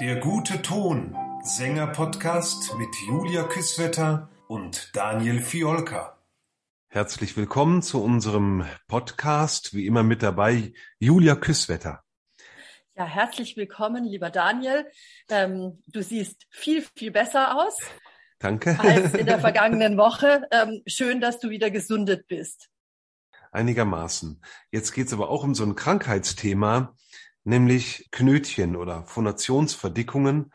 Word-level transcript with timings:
Der 0.00 0.16
gute 0.16 0.60
Ton, 0.60 1.16
Sänger-Podcast 1.44 2.76
mit 2.78 2.88
Julia 3.06 3.44
Küsswetter 3.44 4.28
und 4.48 4.90
Daniel 4.92 5.40
Fiolka. 5.40 6.18
Herzlich 6.88 7.36
willkommen 7.36 7.80
zu 7.80 8.02
unserem 8.02 8.66
Podcast. 8.88 9.72
Wie 9.72 9.86
immer 9.86 10.02
mit 10.02 10.24
dabei 10.24 10.72
Julia 10.98 11.36
Küsswetter. 11.36 12.02
Ja, 12.96 13.04
herzlich 13.04 13.56
willkommen, 13.56 14.04
lieber 14.04 14.30
Daniel. 14.30 14.90
Ähm, 15.28 15.80
du 15.86 16.02
siehst 16.02 16.46
viel, 16.50 16.84
viel 16.96 17.12
besser 17.12 17.56
aus. 17.56 17.78
Danke. 18.40 18.76
Als 18.80 19.14
in 19.14 19.26
der 19.26 19.38
vergangenen 19.40 19.96
Woche. 19.96 20.48
Ähm, 20.50 20.82
schön, 20.88 21.20
dass 21.20 21.38
du 21.38 21.50
wieder 21.50 21.70
gesundet 21.70 22.26
bist. 22.26 22.68
Einigermaßen. 23.52 24.42
Jetzt 24.72 24.92
geht's 24.92 25.12
aber 25.12 25.28
auch 25.28 25.44
um 25.44 25.54
so 25.54 25.62
ein 25.64 25.76
Krankheitsthema, 25.76 26.96
nämlich 27.44 28.08
Knötchen 28.10 28.76
oder 28.76 29.04
Phonationsverdickungen. 29.04 30.52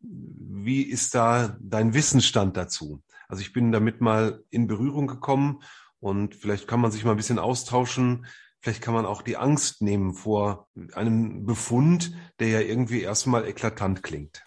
Wie 0.00 0.82
ist 0.82 1.14
da 1.14 1.56
dein 1.60 1.94
Wissensstand 1.94 2.56
dazu? 2.56 3.02
Also 3.28 3.40
ich 3.40 3.52
bin 3.52 3.72
damit 3.72 4.00
mal 4.00 4.44
in 4.50 4.66
Berührung 4.66 5.06
gekommen 5.06 5.62
und 6.00 6.34
vielleicht 6.34 6.68
kann 6.68 6.80
man 6.80 6.90
sich 6.90 7.04
mal 7.04 7.12
ein 7.12 7.16
bisschen 7.16 7.38
austauschen. 7.38 8.26
Vielleicht 8.60 8.82
kann 8.82 8.94
man 8.94 9.06
auch 9.06 9.22
die 9.22 9.36
Angst 9.36 9.82
nehmen 9.82 10.14
vor 10.14 10.68
einem 10.92 11.46
Befund, 11.46 12.14
der 12.38 12.48
ja 12.48 12.60
irgendwie 12.60 13.00
erstmal 13.00 13.46
eklatant 13.46 14.02
klingt. 14.02 14.44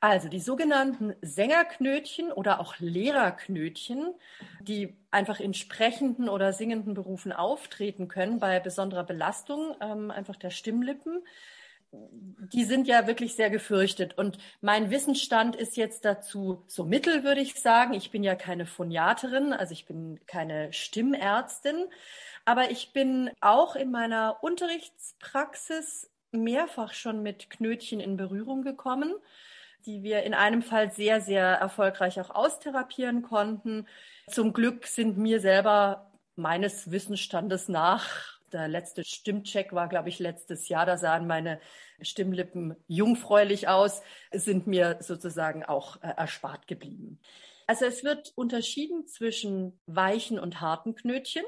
Also 0.00 0.28
die 0.28 0.40
sogenannten 0.40 1.14
Sängerknötchen 1.22 2.30
oder 2.30 2.60
auch 2.60 2.78
Lehrerknötchen, 2.78 4.14
die 4.60 4.94
einfach 5.10 5.40
in 5.40 5.54
sprechenden 5.54 6.28
oder 6.28 6.52
singenden 6.52 6.94
Berufen 6.94 7.32
auftreten 7.32 8.08
können 8.08 8.38
bei 8.38 8.60
besonderer 8.60 9.04
Belastung 9.04 9.74
ähm, 9.80 10.10
einfach 10.10 10.36
der 10.36 10.50
Stimmlippen, 10.50 11.22
die 11.92 12.64
sind 12.64 12.86
ja 12.86 13.06
wirklich 13.06 13.34
sehr 13.34 13.50
gefürchtet. 13.50 14.18
Und 14.18 14.38
mein 14.60 14.90
Wissensstand 14.90 15.56
ist 15.56 15.76
jetzt 15.76 16.04
dazu 16.04 16.62
so 16.66 16.84
mittel, 16.84 17.24
würde 17.24 17.40
ich 17.40 17.54
sagen. 17.54 17.94
Ich 17.94 18.10
bin 18.10 18.22
ja 18.22 18.34
keine 18.34 18.66
Phoniaterin, 18.66 19.52
also 19.52 19.72
ich 19.72 19.86
bin 19.86 20.20
keine 20.26 20.72
Stimmärztin, 20.72 21.86
aber 22.44 22.70
ich 22.70 22.92
bin 22.92 23.30
auch 23.40 23.76
in 23.76 23.90
meiner 23.90 24.38
Unterrichtspraxis 24.42 26.10
mehrfach 26.32 26.92
schon 26.92 27.22
mit 27.22 27.50
Knötchen 27.50 28.00
in 28.00 28.16
Berührung 28.16 28.62
gekommen 28.62 29.14
die 29.86 30.02
wir 30.02 30.24
in 30.24 30.34
einem 30.34 30.62
Fall 30.62 30.92
sehr, 30.92 31.20
sehr 31.20 31.46
erfolgreich 31.46 32.20
auch 32.20 32.30
austherapieren 32.30 33.22
konnten. 33.22 33.86
Zum 34.28 34.52
Glück 34.52 34.86
sind 34.86 35.16
mir 35.16 35.40
selber 35.40 36.10
meines 36.34 36.90
Wissensstandes 36.90 37.68
nach 37.68 38.36
der 38.52 38.68
letzte 38.68 39.04
Stimmcheck 39.04 39.72
war, 39.72 39.88
glaube 39.88 40.08
ich, 40.08 40.18
letztes 40.18 40.68
Jahr. 40.68 40.86
Da 40.86 40.96
sahen 40.96 41.26
meine 41.26 41.60
Stimmlippen 42.00 42.76
jungfräulich 42.86 43.68
aus, 43.68 44.02
sind 44.32 44.66
mir 44.66 44.98
sozusagen 45.00 45.64
auch 45.64 46.02
äh, 46.02 46.08
erspart 46.16 46.66
geblieben. 46.66 47.18
Also 47.66 47.84
es 47.84 48.04
wird 48.04 48.32
unterschieden 48.36 49.06
zwischen 49.08 49.78
weichen 49.86 50.38
und 50.38 50.60
harten 50.60 50.94
Knötchen. 50.94 51.44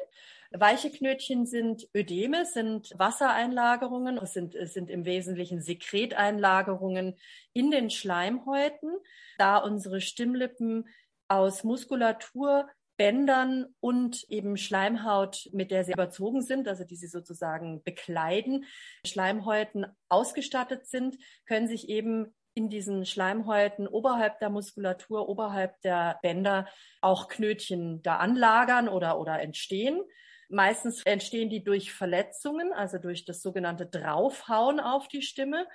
Weiche 0.51 0.91
Knötchen 0.91 1.45
sind 1.45 1.89
Ödeme, 1.95 2.47
sind 2.47 2.93
Wassereinlagerungen, 2.97 4.17
es 4.19 4.33
sind, 4.33 4.55
es 4.55 4.73
sind 4.73 4.89
im 4.89 5.05
Wesentlichen 5.05 5.61
Sekreteinlagerungen 5.61 7.17
in 7.53 7.71
den 7.71 7.91
Schleimhäuten, 7.91 8.91
da 9.37 9.59
unsere 9.59 10.01
Stimmlippen 10.01 10.89
aus 11.29 11.65
Muskulatur 11.65 12.69
Bändern 12.97 13.67
und 13.79 14.25
eben 14.29 14.57
Schleimhaut, 14.57 15.49
mit 15.53 15.71
der 15.71 15.85
sie 15.85 15.93
überzogen 15.93 16.43
sind, 16.43 16.67
also 16.67 16.83
die 16.83 16.97
sie 16.97 17.07
sozusagen 17.07 17.83
bekleiden, 17.85 18.65
Schleimhäuten 19.07 19.87
ausgestattet 20.09 20.87
sind, 20.89 21.17
können 21.47 21.69
sich 21.69 21.89
eben 21.89 22.35
in 22.55 22.69
diesen 22.69 23.07
Schleimhäuten 23.07 23.87
oberhalb 23.87 24.41
der 24.41 24.51
Muskulatur, 24.51 25.29
oberhalb 25.29 25.81
der 25.83 26.19
Bänder 26.23 26.67
auch 27.01 27.29
Knötchen 27.29 28.03
da 28.03 28.17
anlagern 28.17 28.89
oder, 28.89 29.21
oder 29.21 29.41
entstehen. 29.41 30.01
Meistens 30.48 31.03
entstehen 31.03 31.51
die 31.51 31.63
durch 31.63 31.92
Verletzungen, 31.92 32.73
also 32.73 32.98
durch 32.98 33.25
das 33.25 33.42
sogenannte 33.42 33.86
Draufhauen 33.86 34.81
auf 34.81 35.09
die 35.09 35.23
Stimme. 35.23 35.67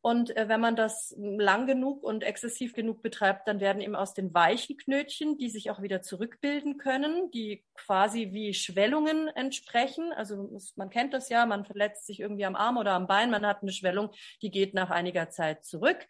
Und 0.00 0.36
äh, 0.36 0.48
wenn 0.48 0.60
man 0.60 0.76
das 0.76 1.14
lang 1.18 1.66
genug 1.66 2.04
und 2.04 2.22
exzessiv 2.22 2.72
genug 2.72 3.02
betreibt, 3.02 3.48
dann 3.48 3.58
werden 3.58 3.82
eben 3.82 3.96
aus 3.96 4.14
den 4.14 4.32
weichen 4.32 4.76
Knötchen, 4.76 5.38
die 5.38 5.50
sich 5.50 5.70
auch 5.70 5.82
wieder 5.82 6.02
zurückbilden 6.02 6.78
können, 6.78 7.32
die 7.32 7.64
quasi 7.74 8.28
wie 8.32 8.54
Schwellungen 8.54 9.26
entsprechen. 9.28 10.12
Also 10.12 10.56
man 10.76 10.90
kennt 10.90 11.14
das 11.14 11.28
ja, 11.30 11.46
man 11.46 11.64
verletzt 11.64 12.06
sich 12.06 12.20
irgendwie 12.20 12.44
am 12.44 12.54
Arm 12.54 12.76
oder 12.76 12.92
am 12.92 13.08
Bein, 13.08 13.30
man 13.30 13.44
hat 13.44 13.62
eine 13.62 13.72
Schwellung, 13.72 14.10
die 14.40 14.52
geht 14.52 14.72
nach 14.72 14.90
einiger 14.90 15.30
Zeit 15.30 15.64
zurück. 15.64 16.06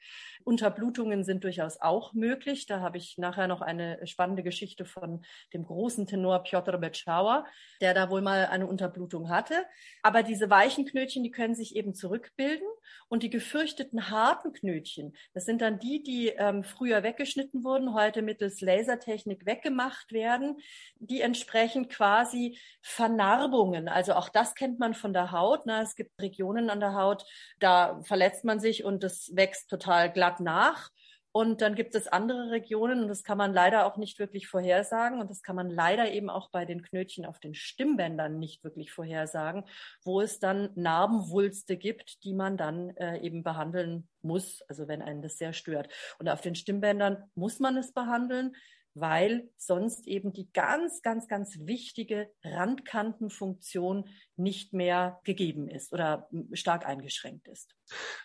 Unterblutungen 0.49 1.25
sind 1.25 1.45
durchaus 1.45 1.81
auch 1.81 2.13
möglich. 2.13 2.67
Da 2.67 2.81
habe 2.81 2.99
ich 2.99 3.19
nachher 3.19 3.49
noch 3.49 3.61
eine 3.61 4.07
spannende 4.07 4.43
Geschichte 4.43 4.85
von 4.85 5.25
dem 5.53 5.65
großen 5.65 6.07
Tenor 6.07 6.43
Piotr 6.43 6.79
Betschauer, 6.79 7.45
der 7.81 7.95
da 7.95 8.11
wohl 8.11 8.23
mal 8.23 8.47
eine 8.47 8.67
Unterblutung 8.67 9.29
hatte. 9.29 9.55
Aber 10.03 10.23
diese 10.23 10.51
weichen 10.51 10.87
Knötchen, 10.87 11.23
die 11.23 11.31
können 11.31 11.55
sich 11.55 11.77
eben 11.77 11.95
zurückbilden 11.95 12.67
und 13.09 13.23
die 13.23 13.31
gefürchteten 13.31 13.69
gefürchteten 13.69 14.11
harten 14.11 14.53
Knötchen, 14.53 15.15
das 15.35 15.45
sind 15.45 15.61
dann 15.61 15.79
die, 15.79 16.03
die 16.03 16.29
ähm, 16.29 16.65
früher 16.65 17.03
weggeschnitten 17.03 17.65
wurden, 17.65 17.95
heute 17.95 18.23
mittels 18.23 18.61
Lasertechnik 18.61 19.47
weggemacht 19.47 20.13
werden, 20.13 20.57
die 20.99 21.21
entsprechen 21.21 21.89
quasi 21.89 22.59
Vernarbungen. 22.81 23.89
Also 23.89 24.15
auch 24.15 24.29
das 24.29 24.55
kennt 24.55 24.79
man 24.79 24.95
von 24.95 25.13
der 25.13 25.33
Haut. 25.33 25.67
Ne? 25.67 25.81
Es 25.83 25.97
gibt 25.97 26.21
Regionen 26.21 26.71
an 26.71 26.81
der 26.81 26.95
Haut, 26.95 27.25
da 27.59 28.01
verletzt 28.03 28.45
man 28.45 28.61
sich 28.61 28.85
und 28.85 29.03
das 29.03 29.31
wächst 29.35 29.71
total 29.71 30.11
glatt 30.13 30.38
nach. 30.41 30.91
Und 31.31 31.61
dann 31.61 31.75
gibt 31.75 31.95
es 31.95 32.09
andere 32.09 32.51
Regionen, 32.51 33.03
und 33.03 33.09
das 33.09 33.23
kann 33.23 33.39
man 33.39 33.53
leider 33.53 33.87
auch 33.87 33.97
nicht 33.97 34.19
wirklich 34.19 34.49
vorhersagen. 34.49 35.21
Und 35.21 35.31
das 35.31 35.43
kann 35.43 35.57
man 35.57 35.71
leider 35.71 36.11
eben 36.11 36.31
auch 36.31 36.51
bei 36.51 36.65
den 36.65 36.83
Knötchen 36.83 37.27
auf 37.27 37.39
den 37.39 37.55
Stimmbändern 37.55 38.39
nicht 38.39 38.65
wirklich 38.65 38.91
vorhersagen, 38.93 39.65
wo 40.03 40.21
es 40.21 40.41
dann 40.41 40.71
Narbenwulste 40.75 41.77
gibt, 41.77 42.25
die 42.25 42.35
man 42.35 42.57
dann 42.57 42.91
äh, 42.97 43.19
eben 43.21 43.43
behandeln 43.43 44.09
muss, 44.23 44.63
also 44.69 44.89
wenn 44.89 45.03
einen 45.03 45.23
das 45.23 45.39
sehr 45.39 45.53
stört. 45.53 45.93
Und 46.19 46.29
auf 46.29 46.41
den 46.41 46.55
Stimmbändern 46.55 47.31
muss 47.35 47.61
man 47.61 47.77
es 47.77 47.93
behandeln 47.93 48.57
weil 49.01 49.49
sonst 49.57 50.07
eben 50.07 50.33
die 50.33 50.51
ganz, 50.53 51.03
ganz, 51.03 51.29
ganz 51.29 51.59
wichtige 51.61 52.31
Randkantenfunktion 52.43 54.09
nicht 54.37 54.73
mehr 54.73 55.21
gegeben 55.25 55.69
ist 55.69 55.93
oder 55.93 56.29
stark 56.53 56.87
eingeschränkt 56.87 57.49
ist. 57.49 57.75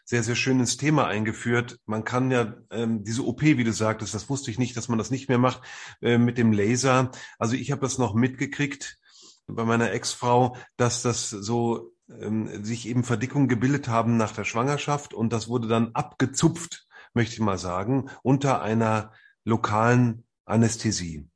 Sehr, 0.05 0.23
sehr 0.23 0.35
schönes 0.35 0.77
Thema 0.77 1.07
eingeführt. 1.07 1.79
Man 1.85 2.03
kann 2.03 2.31
ja 2.31 2.55
ähm, 2.71 3.03
diese 3.03 3.25
OP, 3.25 3.41
wie 3.41 3.63
du 3.63 3.73
sagtest, 3.73 4.13
das 4.13 4.29
wusste 4.29 4.51
ich 4.51 4.59
nicht, 4.59 4.75
dass 4.77 4.89
man 4.89 4.97
das 4.97 5.11
nicht 5.11 5.29
mehr 5.29 5.37
macht 5.37 5.61
äh, 6.01 6.17
mit 6.17 6.37
dem 6.37 6.51
Laser. 6.51 7.11
Also 7.39 7.55
ich 7.55 7.71
habe 7.71 7.81
das 7.81 7.97
noch 7.97 8.13
mitgekriegt 8.13 8.99
bei 9.47 9.65
meiner 9.65 9.91
Ex-Frau, 9.91 10.55
dass 10.77 11.01
das 11.01 11.29
so 11.29 11.93
ähm, 12.09 12.63
sich 12.63 12.87
eben 12.87 13.03
Verdickungen 13.03 13.47
gebildet 13.47 13.87
haben 13.87 14.17
nach 14.17 14.33
der 14.33 14.43
Schwangerschaft 14.43 15.13
und 15.13 15.33
das 15.33 15.47
wurde 15.47 15.67
dann 15.67 15.91
abgezupft, 15.93 16.87
möchte 17.13 17.33
ich 17.33 17.39
mal 17.39 17.57
sagen, 17.57 18.09
unter 18.23 18.61
einer 18.61 19.11
lokalen 19.43 20.25
Anästhesie. 20.45 21.27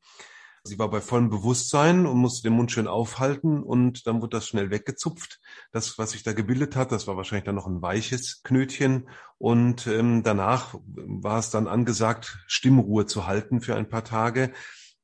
Sie 0.68 0.78
war 0.78 0.90
bei 0.90 1.00
vollem 1.00 1.29
Bewusstsein 1.29 2.06
und 2.06 2.18
musste 2.18 2.44
den 2.44 2.53
Mund 2.53 2.72
schön 2.72 2.88
aufhalten 2.88 3.63
und 3.63 4.06
dann 4.06 4.22
wurde 4.22 4.38
das 4.38 4.47
schnell 4.47 4.69
weggezupft. 4.69 5.40
Das, 5.72 5.97
was 5.97 6.12
sich 6.12 6.23
da 6.23 6.34
gebildet 6.34 6.75
hat, 6.75 6.91
das 6.91 7.07
war 7.07 7.16
wahrscheinlich 7.16 7.46
dann 7.46 7.56
noch 7.56 7.67
ein 7.67 7.81
weiches 7.81 8.44
Knötchen 8.44 9.09
und 9.38 9.88
ähm, 9.88 10.23
danach 10.23 10.75
war 10.84 11.40
es 11.40 11.50
dann 11.51 11.67
angesagt, 11.67 12.40
Stimmruhe 12.47 13.06
zu 13.06 13.28
halten 13.28 13.62
für 13.62 13.75
ein 13.75 13.88
paar 13.88 14.03
Tage. 14.03 14.51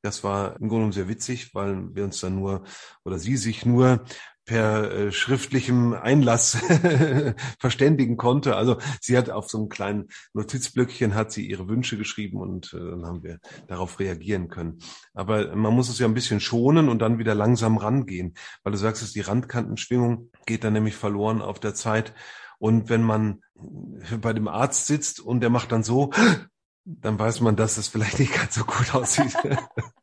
Das 0.02 0.22
war 0.22 0.52
im 0.56 0.68
Grunde 0.68 0.74
genommen 0.74 0.92
sehr 0.92 1.08
witzig, 1.08 1.54
weil 1.54 1.94
wir 1.94 2.04
uns 2.04 2.20
dann 2.20 2.34
nur 2.34 2.64
oder 3.04 3.18
sie 3.18 3.38
sich 3.38 3.64
nur 3.64 4.04
per 4.44 4.90
äh, 4.90 5.12
schriftlichem 5.12 5.94
Einlass 5.94 6.58
verständigen 7.58 8.16
konnte. 8.16 8.56
Also 8.56 8.78
sie 9.00 9.16
hat 9.16 9.30
auf 9.30 9.48
so 9.48 9.58
einem 9.58 9.68
kleinen 9.68 10.08
Notizblöckchen 10.32 11.14
hat 11.14 11.32
sie 11.32 11.48
ihre 11.48 11.68
Wünsche 11.68 11.96
geschrieben 11.96 12.40
und 12.40 12.72
äh, 12.74 12.78
dann 12.78 13.06
haben 13.06 13.22
wir 13.22 13.38
darauf 13.66 13.98
reagieren 13.98 14.48
können. 14.48 14.78
Aber 15.14 15.54
man 15.56 15.74
muss 15.74 15.88
es 15.88 15.98
ja 15.98 16.06
ein 16.06 16.14
bisschen 16.14 16.40
schonen 16.40 16.88
und 16.88 17.00
dann 17.00 17.18
wieder 17.18 17.34
langsam 17.34 17.76
rangehen, 17.76 18.34
weil 18.62 18.72
du 18.72 18.78
sagst, 18.78 19.02
dass 19.02 19.12
die 19.12 19.20
Randkantenschwingung 19.20 20.30
geht 20.46 20.64
dann 20.64 20.74
nämlich 20.74 20.96
verloren 20.96 21.42
auf 21.42 21.60
der 21.60 21.74
Zeit. 21.74 22.14
Und 22.58 22.88
wenn 22.88 23.02
man 23.02 23.40
bei 24.20 24.32
dem 24.32 24.48
Arzt 24.48 24.86
sitzt 24.86 25.20
und 25.20 25.40
der 25.40 25.50
macht 25.50 25.72
dann 25.72 25.82
so, 25.82 26.10
dann 26.84 27.18
weiß 27.18 27.40
man, 27.40 27.56
dass 27.56 27.78
es 27.78 27.88
vielleicht 27.88 28.18
nicht 28.18 28.34
ganz 28.34 28.54
so 28.54 28.64
gut 28.64 28.94
aussieht. 28.94 29.34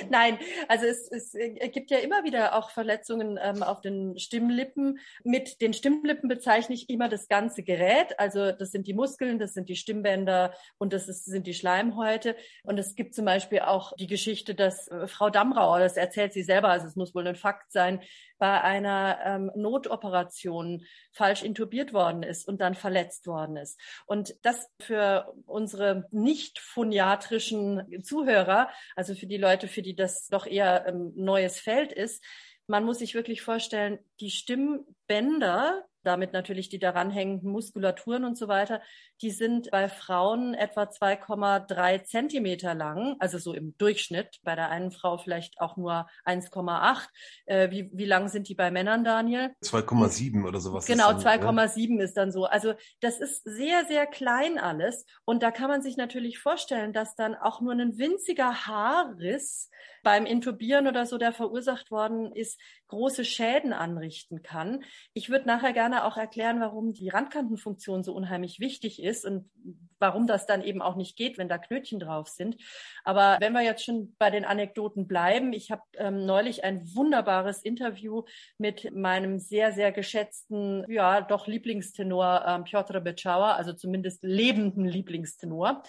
Nein, 0.10 0.38
also 0.68 0.86
es, 0.86 1.08
es 1.10 1.32
gibt 1.72 1.90
ja 1.90 1.98
immer 1.98 2.24
wieder 2.24 2.54
auch 2.56 2.70
Verletzungen 2.70 3.38
ähm, 3.42 3.62
auf 3.62 3.80
den 3.80 4.18
Stimmlippen. 4.18 4.98
Mit 5.24 5.60
den 5.60 5.72
Stimmlippen 5.72 6.28
bezeichne 6.28 6.74
ich 6.74 6.88
immer 6.88 7.08
das 7.08 7.28
ganze 7.28 7.62
Gerät. 7.62 8.18
Also 8.18 8.52
das 8.52 8.70
sind 8.70 8.86
die 8.86 8.94
Muskeln, 8.94 9.38
das 9.38 9.54
sind 9.54 9.68
die 9.68 9.76
Stimmbänder 9.76 10.54
und 10.78 10.92
das 10.92 11.08
ist, 11.08 11.24
sind 11.24 11.46
die 11.46 11.54
Schleimhäute. 11.54 12.36
Und 12.64 12.78
es 12.78 12.94
gibt 12.94 13.14
zum 13.14 13.24
Beispiel 13.24 13.60
auch 13.60 13.94
die 13.96 14.06
Geschichte, 14.06 14.54
dass 14.54 14.88
äh, 14.88 15.06
Frau 15.06 15.30
Damrauer, 15.30 15.80
das 15.80 15.96
erzählt 15.96 16.32
sie 16.32 16.42
selber, 16.42 16.68
also 16.68 16.86
es 16.86 16.96
muss 16.96 17.14
wohl 17.14 17.26
ein 17.26 17.36
Fakt 17.36 17.72
sein, 17.72 18.00
bei 18.40 18.60
einer 18.62 19.18
ähm, 19.24 19.52
Notoperation 19.54 20.84
falsch 21.12 21.42
intubiert 21.42 21.92
worden 21.92 22.24
ist 22.24 22.48
und 22.48 22.60
dann 22.60 22.74
verletzt 22.74 23.26
worden 23.26 23.56
ist. 23.56 23.78
Und 24.06 24.34
das 24.42 24.68
für 24.80 25.32
unsere 25.46 26.08
nicht 26.10 26.58
phoniatrischen 26.58 28.02
Zuhörer, 28.02 28.70
also 28.96 29.14
für 29.14 29.26
die 29.26 29.36
Leute, 29.36 29.68
für 29.68 29.82
die 29.82 29.94
das 29.94 30.26
doch 30.26 30.46
eher 30.46 30.86
ähm, 30.86 31.12
neues 31.14 31.60
Feld 31.60 31.92
ist, 31.92 32.24
man 32.66 32.84
muss 32.84 33.00
sich 33.00 33.14
wirklich 33.14 33.42
vorstellen, 33.42 33.98
die 34.20 34.30
Stimmbänder, 34.30 35.84
damit 36.02 36.32
natürlich 36.32 36.68
die 36.68 36.78
daran 36.78 37.10
hängenden 37.10 37.50
Muskulaturen 37.50 38.24
und 38.24 38.36
so 38.36 38.48
weiter, 38.48 38.80
die 39.22 39.30
sind 39.30 39.70
bei 39.70 39.88
Frauen 39.88 40.54
etwa 40.54 40.84
2,3 40.84 42.04
Zentimeter 42.04 42.74
lang, 42.74 43.16
also 43.18 43.38
so 43.38 43.52
im 43.52 43.76
Durchschnitt. 43.76 44.38
Bei 44.42 44.54
der 44.54 44.70
einen 44.70 44.90
Frau 44.90 45.18
vielleicht 45.18 45.60
auch 45.60 45.76
nur 45.76 46.06
1,8. 46.24 47.08
Äh, 47.46 47.70
wie, 47.70 47.90
wie 47.92 48.06
lang 48.06 48.28
sind 48.28 48.48
die 48.48 48.54
bei 48.54 48.70
Männern, 48.70 49.04
Daniel? 49.04 49.54
2,7 49.62 50.46
oder 50.46 50.60
sowas. 50.60 50.86
Genau, 50.86 51.10
2,7 51.10 51.96
ne? 51.96 52.04
ist 52.04 52.16
dann 52.16 52.32
so. 52.32 52.44
Also 52.46 52.74
das 53.00 53.20
ist 53.20 53.44
sehr, 53.44 53.84
sehr 53.86 54.06
klein 54.06 54.58
alles. 54.58 55.04
Und 55.24 55.42
da 55.42 55.50
kann 55.50 55.68
man 55.68 55.82
sich 55.82 55.96
natürlich 55.96 56.38
vorstellen, 56.38 56.92
dass 56.92 57.14
dann 57.14 57.34
auch 57.34 57.60
nur 57.60 57.72
ein 57.72 57.98
winziger 57.98 58.66
Haarriss 58.66 59.68
beim 60.02 60.26
Intubieren 60.26 60.86
oder 60.86 61.06
so, 61.06 61.18
der 61.18 61.32
verursacht 61.32 61.90
worden 61.90 62.32
ist, 62.32 62.60
große 62.88 63.24
Schäden 63.24 63.72
anrichten 63.72 64.42
kann. 64.42 64.82
Ich 65.14 65.30
würde 65.30 65.46
nachher 65.46 65.72
gerne 65.72 66.04
auch 66.04 66.16
erklären, 66.16 66.60
warum 66.60 66.92
die 66.92 67.08
Randkantenfunktion 67.08 68.02
so 68.02 68.14
unheimlich 68.14 68.60
wichtig 68.60 69.02
ist 69.02 69.24
und 69.24 69.50
warum 69.98 70.26
das 70.26 70.46
dann 70.46 70.62
eben 70.62 70.82
auch 70.82 70.96
nicht 70.96 71.16
geht, 71.16 71.38
wenn 71.38 71.48
da 71.48 71.58
Knötchen 71.58 72.00
drauf 72.00 72.28
sind. 72.28 72.56
Aber 73.04 73.36
wenn 73.40 73.52
wir 73.52 73.62
jetzt 73.62 73.84
schon 73.84 74.14
bei 74.18 74.30
den 74.30 74.44
Anekdoten 74.44 75.06
bleiben, 75.06 75.52
ich 75.52 75.70
habe 75.70 75.82
ähm, 75.98 76.26
neulich 76.26 76.64
ein 76.64 76.82
wunderbares 76.94 77.62
Interview 77.62 78.24
mit 78.58 78.94
meinem 78.94 79.38
sehr, 79.38 79.72
sehr 79.72 79.92
geschätzten, 79.92 80.84
ja, 80.88 81.20
doch 81.20 81.46
Lieblingstenor 81.46 82.44
ähm, 82.46 82.64
Piotr 82.64 83.00
Becauer, 83.00 83.54
also 83.56 83.72
zumindest 83.72 84.22
lebenden 84.24 84.86
Lieblingstenor, 84.86 85.82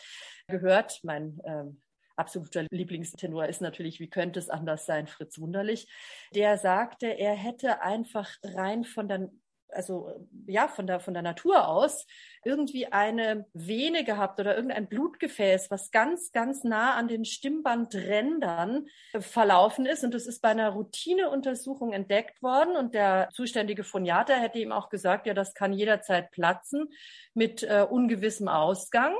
gehört. 0.48 1.00
Mein 1.04 1.40
ähm, 1.46 1.82
absoluter 2.22 2.66
Lieblingstenor 2.70 3.48
ist 3.48 3.62
natürlich, 3.62 4.00
wie 4.00 4.10
könnte 4.10 4.40
es 4.40 4.50
anders 4.50 4.86
sein, 4.86 5.08
Fritz 5.08 5.40
Wunderlich. 5.40 5.88
Der 6.34 6.58
sagte, 6.58 7.08
er 7.08 7.34
hätte 7.34 7.82
einfach 7.82 8.30
rein 8.44 8.86
von 8.86 9.10
der 9.10 9.30
also 9.74 10.28
ja, 10.48 10.68
von 10.68 10.88
der, 10.88 11.00
von 11.00 11.14
der 11.14 11.24
Natur 11.24 11.68
aus 11.68 12.06
irgendwie 12.44 12.88
eine 12.88 13.46
Vene 13.54 14.04
gehabt 14.04 14.40
oder 14.40 14.56
irgendein 14.56 14.88
Blutgefäß, 14.88 15.70
was 15.70 15.92
ganz, 15.92 16.32
ganz 16.32 16.64
nah 16.64 16.96
an 16.96 17.08
den 17.08 17.26
Stimmbandrändern 17.26 18.88
verlaufen 19.20 19.86
ist. 19.86 20.04
Und 20.04 20.14
das 20.14 20.26
ist 20.26 20.42
bei 20.42 20.50
einer 20.50 20.70
Routineuntersuchung 20.70 21.94
entdeckt 21.94 22.42
worden. 22.42 22.76
Und 22.76 22.94
der 22.96 23.30
zuständige 23.34 23.84
Phoniater 23.84 24.36
hätte 24.36 24.60
ihm 24.60 24.72
auch 24.72 24.90
gesagt, 24.90 25.28
ja, 25.28 25.34
das 25.34 25.54
kann 25.54 25.74
jederzeit 25.74 26.32
platzen 26.32 26.90
mit 27.34 27.64
äh, 27.64 27.86
ungewissem 27.88 28.48
Ausgang. 28.48 29.14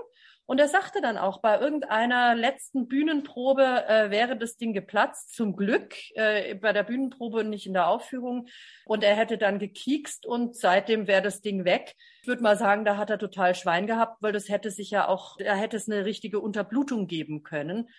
Und 0.52 0.60
er 0.60 0.68
sagte 0.68 1.00
dann 1.00 1.18
auch, 1.18 1.40
bei 1.40 1.62
irgendeiner 1.62 2.36
letzten 2.36 2.90
Bühnenprobe 2.90 3.86
äh, 3.88 4.10
wäre 4.10 4.36
das 4.36 4.58
Ding 4.58 4.74
geplatzt, 4.74 5.34
zum 5.34 5.56
Glück, 5.56 5.96
äh, 6.16 6.56
bei 6.56 6.74
der 6.74 6.84
Bühnenprobe 6.84 7.40
und 7.40 7.50
nicht 7.50 7.68
in 7.68 7.74
der 7.74 7.88
Aufführung. 7.88 8.50
Und 8.84 9.02
er 9.02 9.16
hätte 9.16 9.38
dann 9.38 9.60
gekiekst 9.60 10.26
und 10.26 10.58
seitdem 10.58 11.08
wäre 11.08 11.22
das 11.22 11.40
Ding 11.40 11.64
weg. 11.64 11.96
Ich 12.22 12.28
würde 12.28 12.44
mal 12.44 12.58
sagen, 12.58 12.84
da 12.84 12.98
hat 12.98 13.10
er 13.10 13.18
total 13.18 13.56
Schwein 13.56 13.88
gehabt, 13.88 14.22
weil 14.22 14.34
das 14.34 14.50
hätte 14.50 14.72
sich 14.72 14.92
ja 14.92 15.08
auch, 15.08 15.38
da 15.38 15.56
hätte 15.56 15.78
es 15.78 15.90
eine 15.90 16.04
richtige 16.04 16.42
Unterblutung 16.42 17.08
geben 17.08 17.44
können. 17.44 17.90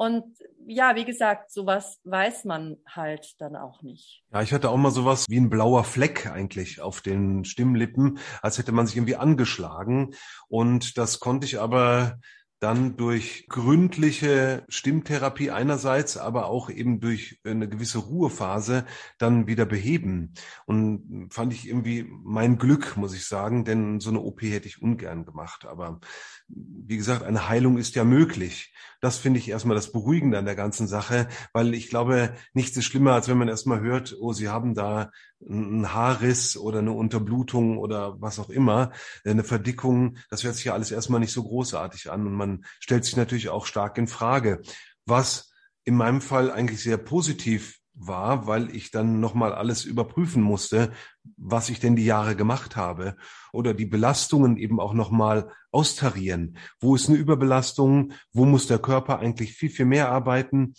Und 0.00 0.24
ja, 0.66 0.96
wie 0.96 1.04
gesagt, 1.04 1.52
sowas 1.52 2.00
weiß 2.04 2.46
man 2.46 2.78
halt 2.88 3.34
dann 3.38 3.54
auch 3.54 3.82
nicht. 3.82 4.22
Ja, 4.32 4.40
ich 4.40 4.54
hatte 4.54 4.70
auch 4.70 4.78
mal 4.78 4.92
sowas 4.92 5.26
wie 5.28 5.38
ein 5.38 5.50
blauer 5.50 5.84
Fleck 5.84 6.26
eigentlich 6.26 6.80
auf 6.80 7.02
den 7.02 7.44
Stimmlippen, 7.44 8.18
als 8.40 8.56
hätte 8.56 8.72
man 8.72 8.86
sich 8.86 8.96
irgendwie 8.96 9.16
angeschlagen. 9.16 10.14
Und 10.48 10.96
das 10.96 11.20
konnte 11.20 11.44
ich 11.44 11.60
aber 11.60 12.18
dann 12.60 12.96
durch 12.96 13.46
gründliche 13.48 14.64
Stimmtherapie 14.68 15.50
einerseits, 15.50 16.18
aber 16.18 16.46
auch 16.46 16.68
eben 16.68 17.00
durch 17.00 17.40
eine 17.42 17.68
gewisse 17.68 17.98
Ruhephase 17.98 18.84
dann 19.18 19.46
wieder 19.46 19.64
beheben. 19.64 20.34
Und 20.66 21.28
fand 21.30 21.54
ich 21.54 21.66
irgendwie 21.66 22.06
mein 22.22 22.58
Glück, 22.58 22.98
muss 22.98 23.14
ich 23.14 23.26
sagen, 23.26 23.64
denn 23.64 23.98
so 23.98 24.10
eine 24.10 24.20
OP 24.20 24.42
hätte 24.42 24.68
ich 24.68 24.82
ungern 24.82 25.24
gemacht. 25.24 25.64
Aber 25.64 26.00
wie 26.48 26.98
gesagt, 26.98 27.22
eine 27.22 27.48
Heilung 27.48 27.78
ist 27.78 27.94
ja 27.94 28.04
möglich. 28.04 28.74
Das 29.00 29.16
finde 29.16 29.38
ich 29.38 29.48
erstmal 29.48 29.76
das 29.76 29.90
Beruhigende 29.92 30.38
an 30.38 30.44
der 30.44 30.56
ganzen 30.56 30.86
Sache, 30.86 31.28
weil 31.54 31.72
ich 31.72 31.88
glaube, 31.88 32.34
nichts 32.52 32.76
ist 32.76 32.84
schlimmer, 32.84 33.14
als 33.14 33.28
wenn 33.28 33.38
man 33.38 33.48
erstmal 33.48 33.80
hört, 33.80 34.14
oh, 34.20 34.34
Sie 34.34 34.48
haben 34.48 34.74
da 34.74 35.10
einen 35.48 35.92
Haarriss 35.92 36.56
oder 36.56 36.80
eine 36.80 36.92
Unterblutung 36.92 37.78
oder 37.78 38.20
was 38.20 38.38
auch 38.38 38.50
immer, 38.50 38.92
eine 39.24 39.44
Verdickung. 39.44 40.18
Das 40.28 40.44
hört 40.44 40.54
sich 40.54 40.66
ja 40.66 40.74
alles 40.74 40.90
erstmal 40.90 41.20
nicht 41.20 41.32
so 41.32 41.42
großartig 41.42 42.10
an 42.10 42.26
und 42.26 42.34
man 42.34 42.64
stellt 42.80 43.04
sich 43.04 43.16
natürlich 43.16 43.48
auch 43.48 43.66
stark 43.66 43.96
in 43.98 44.06
Frage. 44.06 44.60
Was 45.06 45.52
in 45.84 45.96
meinem 45.96 46.20
Fall 46.20 46.50
eigentlich 46.50 46.82
sehr 46.82 46.98
positiv 46.98 47.80
war, 47.94 48.46
weil 48.46 48.74
ich 48.74 48.90
dann 48.90 49.20
nochmal 49.20 49.52
alles 49.52 49.84
überprüfen 49.84 50.42
musste, 50.42 50.92
was 51.36 51.68
ich 51.68 51.80
denn 51.80 51.96
die 51.96 52.04
Jahre 52.04 52.36
gemacht 52.36 52.76
habe 52.76 53.16
oder 53.52 53.74
die 53.74 53.86
Belastungen 53.86 54.56
eben 54.56 54.80
auch 54.80 54.94
nochmal 54.94 55.50
austarieren. 55.70 56.56
Wo 56.80 56.94
ist 56.94 57.08
eine 57.08 57.18
Überbelastung? 57.18 58.12
Wo 58.32 58.44
muss 58.44 58.66
der 58.66 58.78
Körper 58.78 59.18
eigentlich 59.18 59.54
viel, 59.54 59.70
viel 59.70 59.86
mehr 59.86 60.10
arbeiten? 60.10 60.74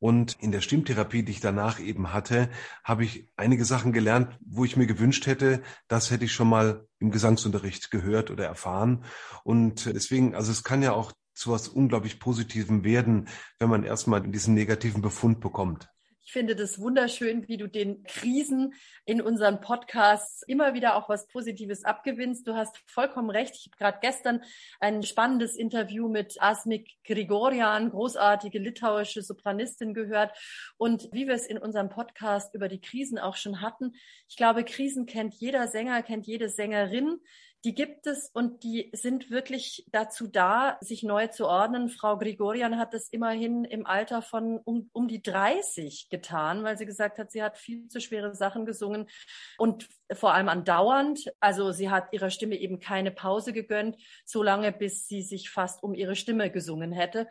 Und 0.00 0.36
in 0.40 0.50
der 0.50 0.62
Stimmtherapie, 0.62 1.22
die 1.22 1.32
ich 1.32 1.40
danach 1.40 1.78
eben 1.78 2.12
hatte, 2.12 2.48
habe 2.82 3.04
ich 3.04 3.28
einige 3.36 3.66
Sachen 3.66 3.92
gelernt, 3.92 4.38
wo 4.40 4.64
ich 4.64 4.76
mir 4.76 4.86
gewünscht 4.86 5.26
hätte, 5.26 5.62
das 5.88 6.10
hätte 6.10 6.24
ich 6.24 6.32
schon 6.32 6.48
mal 6.48 6.86
im 6.98 7.10
Gesangsunterricht 7.10 7.90
gehört 7.90 8.30
oder 8.30 8.46
erfahren. 8.46 9.04
Und 9.44 9.84
deswegen, 9.84 10.34
also 10.34 10.50
es 10.50 10.64
kann 10.64 10.82
ja 10.82 10.92
auch 10.92 11.12
zu 11.34 11.52
was 11.52 11.68
unglaublich 11.68 12.18
Positivem 12.18 12.82
werden, 12.82 13.28
wenn 13.58 13.68
man 13.68 13.84
erstmal 13.84 14.22
diesen 14.22 14.54
negativen 14.54 15.02
Befund 15.02 15.40
bekommt. 15.40 15.90
Ich 16.30 16.34
finde 16.34 16.54
das 16.54 16.80
wunderschön, 16.80 17.48
wie 17.48 17.56
du 17.56 17.66
den 17.66 18.04
Krisen 18.04 18.74
in 19.04 19.20
unseren 19.20 19.60
Podcasts 19.60 20.44
immer 20.46 20.74
wieder 20.74 20.94
auch 20.94 21.08
was 21.08 21.26
Positives 21.26 21.84
abgewinnst. 21.84 22.46
Du 22.46 22.54
hast 22.54 22.78
vollkommen 22.86 23.30
recht. 23.30 23.56
Ich 23.56 23.66
habe 23.66 23.76
gerade 23.76 23.98
gestern 24.00 24.40
ein 24.78 25.02
spannendes 25.02 25.56
Interview 25.56 26.08
mit 26.08 26.40
Asmik 26.40 26.88
Grigorian, 27.02 27.90
großartige 27.90 28.60
litauische 28.60 29.22
Sopranistin 29.22 29.92
gehört. 29.92 30.30
Und 30.76 31.08
wie 31.10 31.26
wir 31.26 31.34
es 31.34 31.46
in 31.46 31.58
unserem 31.58 31.88
Podcast 31.88 32.54
über 32.54 32.68
die 32.68 32.80
Krisen 32.80 33.18
auch 33.18 33.34
schon 33.34 33.60
hatten, 33.60 33.94
ich 34.28 34.36
glaube, 34.36 34.62
Krisen 34.62 35.06
kennt 35.06 35.34
jeder 35.34 35.66
Sänger, 35.66 36.00
kennt 36.04 36.28
jede 36.28 36.48
Sängerin 36.48 37.18
die 37.64 37.74
gibt 37.74 38.06
es 38.06 38.30
und 38.32 38.62
die 38.62 38.90
sind 38.94 39.30
wirklich 39.30 39.86
dazu 39.92 40.26
da, 40.26 40.78
sich 40.80 41.02
neu 41.02 41.26
zu 41.26 41.46
ordnen. 41.46 41.90
Frau 41.90 42.16
Grigorian 42.16 42.78
hat 42.78 42.94
das 42.94 43.08
immerhin 43.08 43.64
im 43.64 43.86
Alter 43.86 44.22
von 44.22 44.58
um, 44.58 44.88
um 44.92 45.08
die 45.08 45.22
30 45.22 46.08
getan, 46.08 46.64
weil 46.64 46.78
sie 46.78 46.86
gesagt 46.86 47.18
hat, 47.18 47.30
sie 47.30 47.42
hat 47.42 47.58
viel 47.58 47.88
zu 47.88 48.00
schwere 48.00 48.34
Sachen 48.34 48.64
gesungen 48.64 49.08
und 49.58 49.88
vor 50.12 50.32
allem 50.32 50.48
andauernd. 50.48 51.30
Also 51.40 51.70
sie 51.72 51.90
hat 51.90 52.12
ihrer 52.12 52.30
Stimme 52.30 52.56
eben 52.56 52.80
keine 52.80 53.10
Pause 53.10 53.52
gegönnt, 53.52 53.98
so 54.24 54.42
lange, 54.42 54.72
bis 54.72 55.06
sie 55.06 55.22
sich 55.22 55.50
fast 55.50 55.82
um 55.82 55.94
ihre 55.94 56.16
Stimme 56.16 56.50
gesungen 56.50 56.92
hätte. 56.92 57.28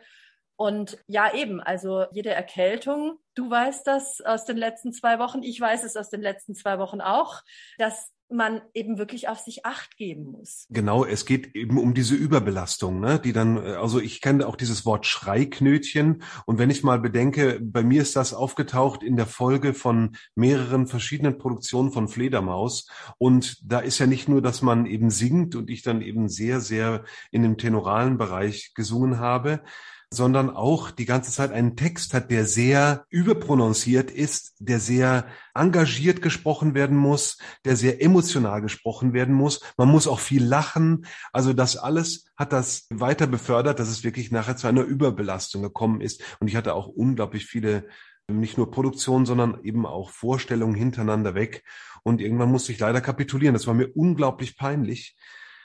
Und 0.54 0.98
ja, 1.06 1.34
eben, 1.34 1.60
also 1.60 2.04
jede 2.12 2.30
Erkältung, 2.30 3.18
du 3.34 3.50
weißt 3.50 3.86
das 3.86 4.20
aus 4.20 4.44
den 4.44 4.58
letzten 4.58 4.92
zwei 4.92 5.18
Wochen, 5.18 5.42
ich 5.42 5.58
weiß 5.58 5.82
es 5.84 5.96
aus 5.96 6.10
den 6.10 6.20
letzten 6.20 6.54
zwei 6.54 6.78
Wochen 6.78 7.00
auch, 7.00 7.40
dass 7.78 8.12
man 8.30 8.60
eben 8.74 8.98
wirklich 8.98 9.28
auf 9.28 9.38
sich 9.38 9.66
acht 9.66 9.96
geben 9.96 10.24
muss. 10.24 10.66
Genau, 10.70 11.04
es 11.04 11.24
geht 11.24 11.54
eben 11.54 11.78
um 11.78 11.94
diese 11.94 12.14
Überbelastung, 12.14 13.00
ne, 13.00 13.18
die 13.18 13.32
dann, 13.32 13.56
äh, 13.56 13.72
also 13.72 14.00
ich 14.00 14.20
kenne 14.20 14.46
auch 14.46 14.56
dieses 14.56 14.86
Wort 14.86 15.06
Schreiknötchen 15.06 16.22
und 16.46 16.58
wenn 16.58 16.70
ich 16.70 16.82
mal 16.82 17.00
bedenke, 17.00 17.60
bei 17.62 17.82
mir 17.82 18.02
ist 18.02 18.16
das 18.16 18.34
aufgetaucht 18.34 19.02
in 19.02 19.16
der 19.16 19.26
Folge 19.26 19.74
von 19.74 20.16
mehreren 20.34 20.86
verschiedenen 20.86 21.38
Produktionen 21.38 21.92
von 21.92 22.08
Fledermaus 22.08 22.88
und 23.18 23.58
da 23.64 23.80
ist 23.80 23.98
ja 23.98 24.06
nicht 24.06 24.28
nur, 24.28 24.42
dass 24.42 24.62
man 24.62 24.86
eben 24.86 25.10
singt 25.10 25.54
und 25.56 25.70
ich 25.70 25.82
dann 25.82 26.02
eben 26.02 26.28
sehr, 26.28 26.60
sehr 26.60 27.04
in 27.30 27.42
dem 27.42 27.58
tenoralen 27.58 28.18
Bereich 28.18 28.72
gesungen 28.74 29.18
habe, 29.18 29.62
sondern 30.12 30.50
auch 30.50 30.90
die 30.90 31.04
ganze 31.04 31.30
Zeit 31.30 31.52
einen 31.52 31.76
Text 31.76 32.14
hat, 32.14 32.32
der 32.32 32.44
sehr 32.44 33.04
überprononziert 33.10 34.10
ist, 34.10 34.56
der 34.58 34.80
sehr 34.80 35.26
engagiert 35.54 36.20
gesprochen 36.20 36.74
werden 36.74 36.96
muss, 36.96 37.38
der 37.64 37.76
sehr 37.76 38.02
emotional 38.02 38.60
gesprochen 38.60 39.12
werden 39.12 39.34
muss. 39.34 39.60
Man 39.76 39.88
muss 39.88 40.08
auch 40.08 40.18
viel 40.18 40.44
lachen. 40.44 41.06
Also 41.32 41.52
das 41.52 41.76
alles 41.76 42.26
hat 42.36 42.52
das 42.52 42.88
weiter 42.90 43.28
befördert, 43.28 43.78
dass 43.78 43.88
es 43.88 44.02
wirklich 44.02 44.32
nachher 44.32 44.56
zu 44.56 44.66
einer 44.66 44.82
Überbelastung 44.82 45.62
gekommen 45.62 46.00
ist. 46.00 46.22
Und 46.40 46.48
ich 46.48 46.56
hatte 46.56 46.74
auch 46.74 46.88
unglaublich 46.88 47.46
viele 47.46 47.86
nicht 48.26 48.58
nur 48.58 48.70
Produktionen, 48.70 49.26
sondern 49.26 49.62
eben 49.62 49.86
auch 49.86 50.10
Vorstellungen 50.10 50.74
hintereinander 50.74 51.34
weg. 51.34 51.62
Und 52.02 52.20
irgendwann 52.20 52.50
musste 52.50 52.72
ich 52.72 52.78
leider 52.80 53.00
kapitulieren. 53.00 53.54
Das 53.54 53.66
war 53.66 53.74
mir 53.74 53.88
unglaublich 53.94 54.56
peinlich. 54.56 55.16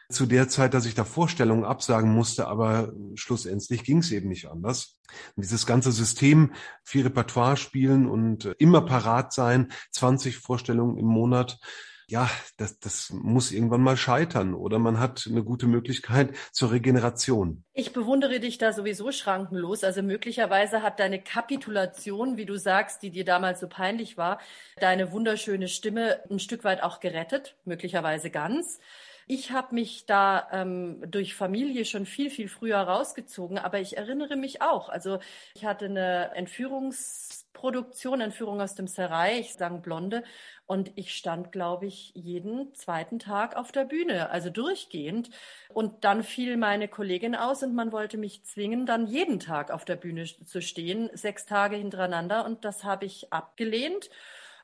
Zu 0.09 0.25
der 0.25 0.47
Zeit, 0.49 0.73
dass 0.73 0.85
ich 0.85 0.95
da 0.95 1.03
Vorstellungen 1.03 1.63
absagen 1.63 2.11
musste, 2.11 2.47
aber 2.47 2.93
schlussendlich 3.15 3.83
ging 3.83 3.99
es 3.99 4.11
eben 4.11 4.29
nicht 4.29 4.47
anders. 4.47 4.97
Und 5.35 5.43
dieses 5.43 5.65
ganze 5.65 5.91
System, 5.91 6.53
viel 6.83 7.03
Repertoire 7.03 7.57
spielen 7.57 8.07
und 8.07 8.45
immer 8.59 8.81
parat 8.81 9.33
sein, 9.33 9.71
20 9.91 10.37
Vorstellungen 10.37 10.97
im 10.97 11.05
Monat, 11.05 11.59
ja, 12.07 12.29
das, 12.57 12.79
das 12.79 13.09
muss 13.11 13.51
irgendwann 13.51 13.81
mal 13.81 13.97
scheitern 13.97 14.53
oder 14.53 14.77
man 14.79 14.99
hat 14.99 15.27
eine 15.29 15.43
gute 15.43 15.65
Möglichkeit 15.65 16.35
zur 16.51 16.71
Regeneration. 16.71 17.63
Ich 17.73 17.93
bewundere 17.93 18.39
dich 18.39 18.57
da 18.57 18.73
sowieso 18.73 19.11
schrankenlos. 19.11 19.83
Also 19.83 20.03
möglicherweise 20.03 20.83
hat 20.83 20.99
deine 20.99 21.21
Kapitulation, 21.21 22.37
wie 22.37 22.45
du 22.45 22.57
sagst, 22.57 23.01
die 23.01 23.09
dir 23.09 23.25
damals 23.25 23.59
so 23.59 23.67
peinlich 23.67 24.17
war, 24.17 24.39
deine 24.79 25.11
wunderschöne 25.11 25.67
Stimme 25.67 26.19
ein 26.29 26.39
Stück 26.39 26.63
weit 26.63 26.83
auch 26.83 26.99
gerettet, 26.99 27.55
möglicherweise 27.65 28.29
ganz. 28.29 28.79
Ich 29.27 29.51
habe 29.51 29.73
mich 29.73 30.05
da 30.05 30.47
ähm, 30.51 31.03
durch 31.09 31.33
Familie 31.33 31.85
schon 31.85 32.05
viel, 32.05 32.29
viel 32.29 32.47
früher 32.47 32.77
rausgezogen, 32.77 33.57
aber 33.57 33.79
ich 33.79 33.97
erinnere 33.97 34.35
mich 34.35 34.61
auch. 34.61 34.87
Also 34.87 35.17
ich 35.55 35.65
hatte 35.65 35.85
eine 35.85 36.35
Entführungsproduktion, 36.35 38.21
Entführung 38.21 38.61
aus 38.61 38.75
dem 38.75 38.87
Serai, 38.87 39.39
ich 39.39 39.53
sang 39.53 39.81
Blonde, 39.81 40.23
und 40.67 40.91
ich 40.95 41.15
stand, 41.15 41.51
glaube 41.51 41.87
ich, 41.87 42.11
jeden 42.15 42.73
zweiten 42.75 43.19
Tag 43.19 43.55
auf 43.55 43.71
der 43.71 43.85
Bühne, 43.85 44.29
also 44.29 44.49
durchgehend. 44.49 45.29
Und 45.69 46.03
dann 46.03 46.23
fiel 46.23 46.57
meine 46.57 46.87
Kollegin 46.87 47.35
aus 47.35 47.63
und 47.63 47.73
man 47.75 47.91
wollte 47.91 48.17
mich 48.17 48.43
zwingen, 48.45 48.85
dann 48.85 49.07
jeden 49.07 49.39
Tag 49.39 49.71
auf 49.71 49.85
der 49.85 49.95
Bühne 49.95 50.25
zu 50.25 50.61
stehen, 50.61 51.09
sechs 51.13 51.45
Tage 51.45 51.75
hintereinander. 51.75 52.45
Und 52.45 52.65
das 52.65 52.83
habe 52.83 53.05
ich 53.05 53.31
abgelehnt. 53.31 54.09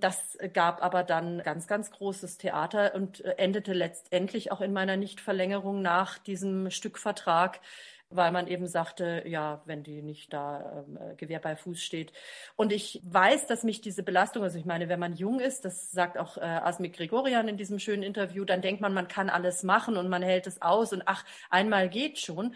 Das 0.01 0.37
gab 0.53 0.83
aber 0.83 1.03
dann 1.03 1.41
ganz, 1.43 1.67
ganz 1.67 1.91
großes 1.91 2.37
Theater 2.37 2.93
und 2.95 3.23
endete 3.37 3.73
letztendlich 3.73 4.51
auch 4.51 4.61
in 4.61 4.73
meiner 4.73 4.97
Nichtverlängerung 4.97 5.81
nach 5.81 6.17
diesem 6.17 6.69
Stückvertrag 6.71 7.61
weil 8.11 8.31
man 8.31 8.47
eben 8.47 8.67
sagte, 8.67 9.23
ja, 9.25 9.61
wenn 9.65 9.83
die 9.83 10.01
nicht 10.01 10.33
da 10.33 10.85
äh, 10.99 11.15
Gewehr 11.15 11.39
bei 11.39 11.55
Fuß 11.55 11.81
steht. 11.81 12.11
Und 12.55 12.71
ich 12.71 13.01
weiß, 13.03 13.47
dass 13.47 13.63
mich 13.63 13.81
diese 13.81 14.03
Belastung, 14.03 14.43
also 14.43 14.57
ich 14.57 14.65
meine, 14.65 14.89
wenn 14.89 14.99
man 14.99 15.15
jung 15.15 15.39
ist, 15.39 15.65
das 15.65 15.91
sagt 15.91 16.17
auch 16.17 16.37
äh, 16.37 16.41
Asmik 16.41 16.93
Gregorian 16.97 17.47
in 17.47 17.57
diesem 17.57 17.79
schönen 17.79 18.03
Interview, 18.03 18.45
dann 18.45 18.61
denkt 18.61 18.81
man, 18.81 18.93
man 18.93 19.07
kann 19.07 19.29
alles 19.29 19.63
machen 19.63 19.97
und 19.97 20.09
man 20.09 20.21
hält 20.21 20.47
es 20.47 20.61
aus 20.61 20.93
und 20.93 21.03
ach, 21.05 21.23
einmal 21.49 21.89
geht 21.89 22.19
schon. 22.19 22.55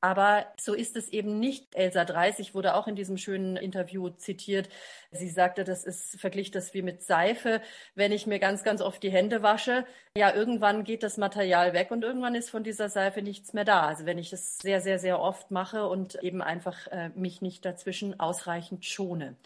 Aber 0.00 0.46
so 0.58 0.74
ist 0.74 0.96
es 0.96 1.08
eben 1.08 1.40
nicht. 1.40 1.74
Elsa 1.74 2.04
30 2.04 2.54
wurde 2.54 2.74
auch 2.74 2.86
in 2.86 2.96
diesem 2.96 3.16
schönen 3.16 3.56
Interview 3.56 4.10
zitiert. 4.10 4.68
Sie 5.10 5.28
sagte, 5.28 5.64
das 5.64 5.84
ist, 5.84 6.20
verglich 6.20 6.50
das 6.50 6.74
wie 6.74 6.82
mit 6.82 7.02
Seife. 7.02 7.62
Wenn 7.94 8.12
ich 8.12 8.26
mir 8.26 8.38
ganz, 8.38 8.62
ganz 8.62 8.82
oft 8.82 9.02
die 9.02 9.10
Hände 9.10 9.42
wasche, 9.42 9.86
ja, 10.16 10.34
irgendwann 10.34 10.84
geht 10.84 11.02
das 11.02 11.16
Material 11.16 11.72
weg 11.72 11.90
und 11.90 12.04
irgendwann 12.04 12.34
ist 12.34 12.50
von 12.50 12.62
dieser 12.62 12.88
Seife 12.88 13.22
nichts 13.22 13.52
mehr 13.54 13.64
da. 13.64 13.86
Also 13.86 14.04
wenn 14.04 14.18
ich 14.18 14.32
es 14.32 14.58
sehr, 14.58 14.80
sehr, 14.80 14.98
sehr 14.98 15.18
oft 15.18 15.50
mache 15.50 15.88
und 15.88 16.16
eben 16.22 16.42
einfach 16.42 16.86
äh, 16.88 17.08
mich 17.14 17.40
nicht 17.40 17.64
dazwischen 17.64 18.20
ausreichend 18.20 18.84
schone. 18.84 19.36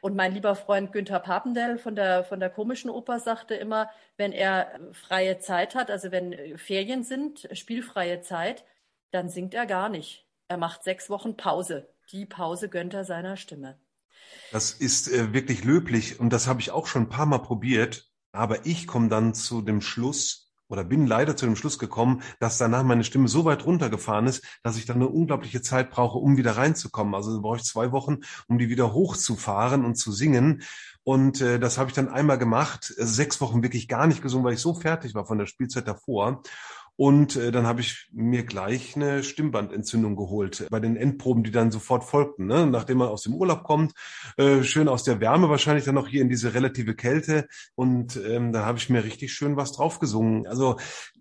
Und 0.00 0.14
mein 0.14 0.32
lieber 0.32 0.54
Freund 0.54 0.92
Günther 0.92 1.18
Papendell 1.18 1.78
von 1.78 1.96
der, 1.96 2.22
von 2.24 2.38
der 2.38 2.50
komischen 2.50 2.88
Oper 2.90 3.18
sagte 3.18 3.54
immer, 3.54 3.90
wenn 4.16 4.32
er 4.32 4.78
freie 4.92 5.40
Zeit 5.40 5.74
hat, 5.74 5.90
also 5.90 6.12
wenn 6.12 6.56
Ferien 6.56 7.02
sind, 7.02 7.48
spielfreie 7.52 8.20
Zeit, 8.20 8.64
dann 9.10 9.28
singt 9.28 9.54
er 9.54 9.66
gar 9.66 9.88
nicht. 9.88 10.26
Er 10.48 10.56
macht 10.56 10.82
sechs 10.82 11.10
Wochen 11.10 11.36
Pause. 11.36 11.88
Die 12.12 12.26
Pause 12.26 12.68
gönnt 12.68 12.94
er 12.94 13.04
seiner 13.04 13.36
Stimme. 13.36 13.78
Das 14.52 14.70
ist 14.72 15.10
äh, 15.10 15.32
wirklich 15.32 15.64
löblich 15.64 16.20
und 16.20 16.32
das 16.32 16.46
habe 16.46 16.60
ich 16.60 16.70
auch 16.70 16.86
schon 16.86 17.02
ein 17.02 17.08
paar 17.08 17.26
Mal 17.26 17.38
probiert. 17.38 18.10
Aber 18.32 18.66
ich 18.66 18.86
komme 18.86 19.08
dann 19.08 19.34
zu 19.34 19.62
dem 19.62 19.80
Schluss 19.80 20.48
oder 20.68 20.84
bin 20.84 21.06
leider 21.06 21.34
zu 21.34 21.46
dem 21.46 21.56
Schluss 21.56 21.78
gekommen, 21.78 22.22
dass 22.40 22.58
danach 22.58 22.82
meine 22.82 23.04
Stimme 23.04 23.28
so 23.28 23.44
weit 23.44 23.64
runtergefahren 23.64 24.26
ist, 24.26 24.44
dass 24.62 24.76
ich 24.76 24.84
dann 24.84 24.96
eine 24.96 25.08
unglaubliche 25.08 25.62
Zeit 25.62 25.90
brauche, 25.90 26.18
um 26.18 26.36
wieder 26.36 26.56
reinzukommen. 26.56 27.14
Also 27.14 27.40
brauche 27.40 27.56
ich 27.56 27.64
zwei 27.64 27.90
Wochen, 27.90 28.18
um 28.48 28.58
die 28.58 28.68
wieder 28.68 28.92
hochzufahren 28.92 29.84
und 29.84 29.96
zu 29.96 30.12
singen. 30.12 30.62
Und 31.04 31.40
äh, 31.40 31.58
das 31.58 31.78
habe 31.78 31.88
ich 31.88 31.94
dann 31.94 32.08
einmal 32.08 32.38
gemacht, 32.38 32.92
sechs 32.96 33.40
Wochen 33.40 33.62
wirklich 33.62 33.88
gar 33.88 34.06
nicht 34.06 34.20
gesungen, 34.20 34.44
weil 34.44 34.54
ich 34.54 34.60
so 34.60 34.74
fertig 34.74 35.14
war 35.14 35.24
von 35.24 35.38
der 35.38 35.46
Spielzeit 35.46 35.88
davor. 35.88 36.42
Und 36.98 37.36
äh, 37.36 37.52
dann 37.52 37.64
habe 37.64 37.80
ich 37.80 38.08
mir 38.10 38.42
gleich 38.42 38.96
eine 38.96 39.22
Stimmbandentzündung 39.22 40.16
geholt 40.16 40.66
bei 40.68 40.80
den 40.80 40.96
Endproben, 40.96 41.44
die 41.44 41.52
dann 41.52 41.70
sofort 41.70 42.02
folgten. 42.02 42.46
Ne? 42.46 42.66
Nachdem 42.66 42.98
man 42.98 43.06
aus 43.06 43.22
dem 43.22 43.34
Urlaub 43.34 43.62
kommt, 43.62 43.92
äh, 44.36 44.64
schön 44.64 44.88
aus 44.88 45.04
der 45.04 45.20
Wärme 45.20 45.48
wahrscheinlich 45.48 45.84
dann 45.84 45.94
noch 45.94 46.08
hier 46.08 46.22
in 46.22 46.28
diese 46.28 46.54
relative 46.54 46.96
Kälte. 46.96 47.46
Und 47.76 48.16
ähm, 48.28 48.52
da 48.52 48.66
habe 48.66 48.78
ich 48.78 48.90
mir 48.90 49.04
richtig 49.04 49.32
schön 49.32 49.56
was 49.56 49.70
draufgesungen. 49.70 50.48
Also 50.48 50.76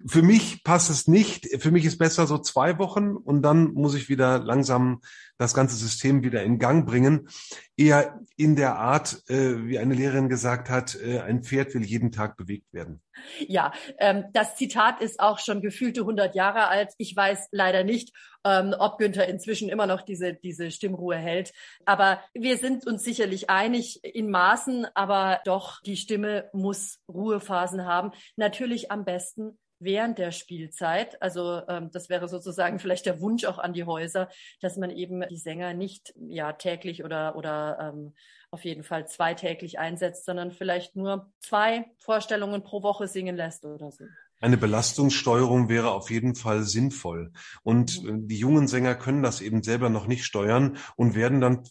für 0.08 0.24
mich 0.24 0.64
passt 0.64 0.90
es 0.90 1.08
nicht. 1.08 1.48
Für 1.62 1.70
mich 1.70 1.86
ist 1.86 2.00
besser 2.00 2.26
so 2.26 2.40
zwei 2.40 2.80
Wochen 2.80 3.16
und 3.16 3.44
dann 3.44 3.74
muss 3.74 3.94
ich 3.94 4.10
wieder 4.10 4.40
langsam 4.40 5.02
das 5.38 5.54
ganze 5.54 5.76
System 5.76 6.24
wieder 6.24 6.44
in 6.44 6.60
Gang 6.60 6.86
bringen. 6.86 7.30
Eher 7.76 8.20
in 8.36 8.56
der 8.56 8.78
Art, 8.78 9.24
äh, 9.30 9.68
wie 9.68 9.80
eine 9.80 9.94
Lehrerin 9.94 10.30
gesagt 10.30 10.70
hat, 10.70 10.96
äh, 10.96 11.20
ein 11.20 11.44
Pferd 11.44 11.74
will 11.74 11.84
jeden 11.84 12.12
Tag 12.12 12.38
bewegt 12.38 12.74
werden. 12.74 13.02
Ja, 13.40 13.72
ähm, 14.00 14.26
das 14.34 14.56
Zitat 14.56 15.02
ist 15.02 15.20
auch 15.20 15.40
schon 15.40 15.62
gefühlte 15.62 16.02
100 16.02 16.36
Jahre 16.36 16.68
alt. 16.68 16.94
Ich 16.98 17.16
weiß 17.16 17.50
leider 17.52 17.84
nicht, 17.84 18.14
ähm, 18.44 18.74
ob 18.78 18.98
Günther 18.98 19.28
inzwischen 19.28 19.70
immer 19.70 19.88
noch 19.88 20.02
diese, 20.02 20.34
diese 20.34 20.72
Stimmruhe 20.72 21.18
hält. 21.18 21.54
Aber 21.86 22.22
wir 22.34 22.58
sind 22.58 22.86
uns 22.88 23.04
sicherlich 23.04 23.50
einig 23.50 24.04
in 24.04 24.30
Maßen, 24.30 24.88
aber 24.94 25.42
doch, 25.46 25.82
die 25.82 25.98
Stimme 25.98 26.50
muss 26.54 27.00
Ruhephasen 27.08 27.86
haben. 27.86 28.12
Natürlich 28.36 28.92
am 28.92 29.06
besten 29.06 29.58
während 29.80 30.18
der 30.18 30.32
Spielzeit. 30.32 31.22
Also 31.22 31.62
ähm, 31.68 31.90
das 31.92 32.10
wäre 32.10 32.28
sozusagen 32.28 32.80
vielleicht 32.80 33.06
der 33.06 33.20
Wunsch 33.22 33.46
auch 33.46 33.58
an 33.58 33.74
die 33.74 33.84
Häuser, 33.84 34.30
dass 34.62 34.78
man 34.78 34.92
eben 34.92 35.24
die 35.30 35.38
Sänger 35.38 35.74
nicht 35.74 36.14
ja 36.28 36.54
täglich 36.54 37.04
oder 37.04 37.36
oder 37.36 37.94
ähm, 37.94 38.14
auf 38.50 38.64
jeden 38.64 38.84
Fall 38.84 39.08
zweitäglich 39.08 39.78
einsetzt, 39.78 40.26
sondern 40.26 40.52
vielleicht 40.52 40.96
nur 40.96 41.32
zwei 41.40 41.86
Vorstellungen 41.98 42.64
pro 42.64 42.82
Woche 42.82 43.08
singen 43.08 43.36
lässt 43.36 43.66
oder 43.66 43.92
so. 43.92 44.06
Eine 44.40 44.58
Belastungssteuerung 44.58 45.68
wäre 45.68 45.92
auf 45.92 46.12
jeden 46.12 46.36
Fall 46.36 46.62
sinnvoll. 46.62 47.32
Und 47.64 48.04
mhm. 48.04 48.10
äh, 48.10 48.28
die 48.28 48.38
jungen 48.38 48.68
Sänger 48.68 48.96
können 48.96 49.24
das 49.24 49.42
eben 49.42 49.64
selber 49.64 49.90
noch 49.90 50.08
nicht 50.08 50.26
steuern 50.26 50.78
und 50.96 51.16
werden 51.16 51.42
dann 51.42 51.64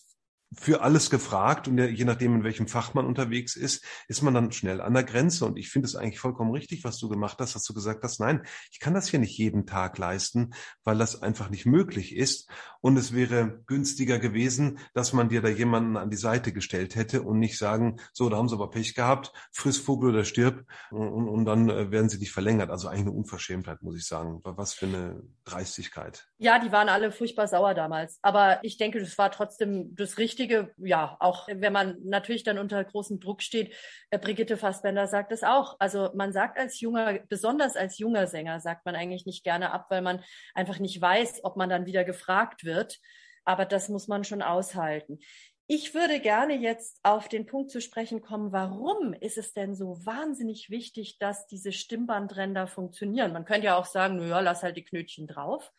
für 0.55 0.81
alles 0.83 1.11
gefragt 1.11 1.69
und 1.69 1.79
je 1.79 2.05
nachdem, 2.05 2.37
in 2.37 2.45
welchem 2.45 2.69
Fach 2.69 2.95
man 2.95 3.05
unterwegs 3.05 3.57
ist, 3.57 3.85
ist 4.09 4.23
man 4.23 4.35
dann 4.35 4.53
schnell 4.53 4.81
an 4.81 4.95
der 4.95 5.05
Grenze. 5.05 5.45
Und 5.45 5.59
ich 5.59 5.71
finde 5.71 5.87
es 5.87 5.97
eigentlich 5.97 6.21
vollkommen 6.21 6.53
richtig, 6.53 6.85
was 6.85 6.99
du 6.99 7.09
gemacht 7.09 7.39
hast, 7.41 7.55
dass 7.55 7.65
du 7.65 7.75
gesagt 7.75 8.03
hast, 8.05 8.21
nein, 8.21 8.43
ich 8.71 8.81
kann 8.81 8.95
das 8.95 9.09
hier 9.09 9.19
nicht 9.19 9.37
jeden 9.37 9.67
Tag 9.67 9.99
leisten, 9.99 10.55
weil 10.85 10.99
das 10.99 11.23
einfach 11.23 11.51
nicht 11.51 11.67
möglich 11.67 12.15
ist. 12.15 12.49
Und 12.81 12.97
es 12.97 13.13
wäre 13.13 13.61
günstiger 13.67 14.19
gewesen, 14.19 14.79
dass 14.95 15.13
man 15.13 15.29
dir 15.29 15.43
da 15.43 15.49
jemanden 15.49 15.97
an 15.97 16.11
die 16.11 16.17
Seite 16.17 16.53
gestellt 16.53 16.95
hätte 16.95 17.23
und 17.23 17.39
nicht 17.39 17.59
sagen, 17.59 17.99
so, 18.13 18.29
da 18.29 18.37
haben 18.37 18.49
sie 18.49 18.55
aber 18.55 18.71
Pech 18.71 18.95
gehabt, 18.95 19.33
friss 19.53 19.79
Vogel 19.79 20.11
oder 20.11 20.25
stirb 20.25 20.65
und, 20.91 21.29
und 21.29 21.45
dann 21.45 21.69
äh, 21.69 21.91
werden 21.91 22.09
sie 22.09 22.19
nicht 22.19 22.33
verlängert. 22.33 22.71
Also 22.71 22.89
eigentlich 22.89 23.03
eine 23.03 23.13
Unverschämtheit, 23.13 23.83
muss 23.83 23.97
ich 23.97 24.07
sagen. 24.07 24.41
Was 24.45 24.75
für 24.75 24.87
eine 24.87 25.23
Dreistigkeit. 25.45 26.29
Ja, 26.39 26.59
die 26.61 26.71
waren 26.71 26.89
alle 26.89 27.11
furchtbar 27.11 27.49
sauer 27.49 27.75
damals. 27.75 28.19
Aber 28.23 28.61
ich 28.63 28.79
denke, 28.79 29.01
das 29.01 29.19
war 29.19 29.31
trotzdem 29.31 29.95
das 29.97 30.19
Richtige 30.19 30.36
Richtige, 30.37 30.75
ja, 30.77 31.17
auch 31.19 31.49
wenn 31.49 31.73
man 31.73 31.97
natürlich 32.05 32.45
dann 32.45 32.59
unter 32.59 32.85
großem 32.85 33.21
Druck 33.21 33.41
steht, 33.41 33.75
äh, 34.11 34.19
Brigitte 34.19 34.59
Fassbender 34.59 35.07
sagt 35.07 35.33
es 35.33 35.43
auch. 35.43 35.77
Also 35.79 36.11
man 36.15 36.31
sagt 36.31 36.59
als 36.59 36.79
junger, 36.79 37.21
besonders 37.31 37.75
als 37.75 37.97
junger 37.97 38.27
Sänger, 38.27 38.61
sagt 38.61 38.85
man 38.85 38.95
eigentlich 38.95 39.25
nicht 39.25 39.45
gerne 39.45 39.73
ab, 39.73 39.87
weil 39.89 40.03
man 40.03 40.23
einfach 40.55 40.79
nicht 40.79 41.01
weiß, 41.01 41.43
ob 41.45 41.57
man 41.57 41.71
dann 41.71 41.87
wieder 41.87 42.05
gefragt 42.05 42.65
wird. 42.65 42.99
Aber 43.47 43.65
das 43.65 43.89
muss 43.89 44.09
man 44.09 44.25
schon 44.25 44.43
aushalten. 44.43 45.21
Ich 45.69 45.95
würde 45.95 46.21
gerne 46.21 46.55
jetzt 46.55 47.01
auf 47.03 47.29
den 47.29 47.47
Punkt 47.47 47.71
zu 47.71 47.81
sprechen 47.81 48.21
kommen, 48.21 48.53
warum 48.53 49.15
ist 49.15 49.39
es 49.39 49.55
denn 49.55 49.75
so 49.75 50.05
wahnsinnig 50.05 50.69
wichtig, 50.69 51.19
dass 51.19 51.47
diese 51.47 51.73
Stimmbandränder 51.73 52.67
funktionieren? 52.67 53.33
Man 53.33 53.47
könnte 53.47 53.69
ja 53.69 53.77
auch 53.77 53.87
sagen, 53.87 54.17
naja, 54.17 54.41
lass 54.41 54.63
halt 54.63 54.77
die 54.77 54.85
Knötchen 54.85 55.27
drauf. 55.27 55.73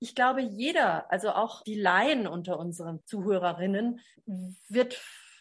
Ich 0.00 0.14
glaube, 0.14 0.40
jeder, 0.40 1.10
also 1.10 1.30
auch 1.30 1.62
die 1.62 1.80
Laien 1.80 2.26
unter 2.26 2.58
unseren 2.58 3.04
Zuhörerinnen, 3.04 4.00
wird 4.68 5.00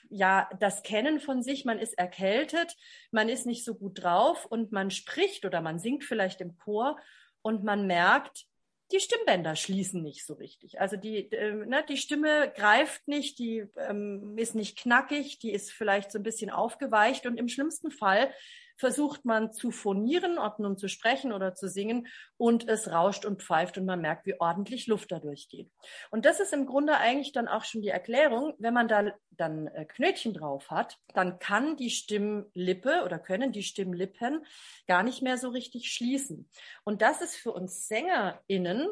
ja 0.09 0.49
das 0.59 0.83
kennen 0.83 1.19
von 1.19 1.43
sich. 1.43 1.65
Man 1.65 1.79
ist 1.79 1.97
erkältet, 1.97 2.75
man 3.11 3.29
ist 3.29 3.45
nicht 3.45 3.63
so 3.65 3.75
gut 3.75 4.03
drauf 4.03 4.45
und 4.45 4.71
man 4.71 4.91
spricht 4.91 5.45
oder 5.45 5.61
man 5.61 5.79
singt 5.79 6.03
vielleicht 6.03 6.41
im 6.41 6.57
Chor 6.57 6.97
und 7.41 7.63
man 7.63 7.87
merkt, 7.87 8.45
die 8.91 8.99
Stimmbänder 8.99 9.55
schließen 9.55 10.01
nicht 10.01 10.25
so 10.25 10.33
richtig. 10.35 10.79
Also 10.79 10.95
die, 10.95 11.29
äh, 11.31 11.53
ne, 11.65 11.83
die 11.89 11.97
Stimme 11.97 12.51
greift 12.55 13.07
nicht, 13.07 13.37
die 13.37 13.65
ähm, 13.75 14.37
ist 14.37 14.55
nicht 14.55 14.77
knackig, 14.77 15.39
die 15.39 15.51
ist 15.51 15.71
vielleicht 15.71 16.11
so 16.11 16.19
ein 16.19 16.23
bisschen 16.23 16.49
aufgeweicht 16.49 17.25
und 17.25 17.37
im 17.37 17.49
schlimmsten 17.49 17.91
Fall 17.91 18.31
versucht 18.77 19.25
man 19.25 19.51
zu 19.51 19.72
phonieren, 19.72 20.38
ob 20.38 20.60
nun 20.60 20.77
zu 20.77 20.88
sprechen 20.88 21.34
oder 21.34 21.55
zu 21.55 21.67
singen 21.67 22.07
und 22.38 22.67
es 22.69 22.91
rauscht 22.91 23.25
und 23.25 23.41
pfeift 23.41 23.77
und 23.77 23.86
man 23.86 24.00
merkt, 24.00 24.25
wie 24.25 24.39
ordentlich 24.39 24.88
Luft 24.88 25.12
dadurch 25.12 25.50
geht. 25.50 25.69
Und 26.12 26.25
das 26.25 26.39
ist 26.39 26.53
im 26.53 26.65
Grunde 26.65 26.98
eigentlich 26.98 27.34
dann 27.34 27.48
auch 27.48 27.65
schon 27.65 27.81
die 27.81 27.89
Erklärung, 27.89 28.53
wenn 28.60 28.74
man 28.74 28.88
da 28.88 29.12
dann 29.31 29.67
äh, 29.67 29.86
Knötchen 29.86 30.34
drauf 30.34 30.69
hat, 30.69 30.98
dann 31.13 31.39
kann 31.39 31.77
die 31.77 31.89
Stimmlippe 31.89 33.03
oder 33.05 33.19
können 33.19 33.51
die 33.51 33.63
Stimmlippen 33.63 34.46
gar 34.88 35.03
nicht 35.03 35.22
mehr 35.22 35.38
so 35.38 35.50
richtig 35.50 35.91
schließen. 35.91 36.50
Und 36.84 37.01
das 37.01 37.22
ist 37.22 37.36
für 37.36 37.51
uns 37.51 37.88
SängerInnen 37.88 38.88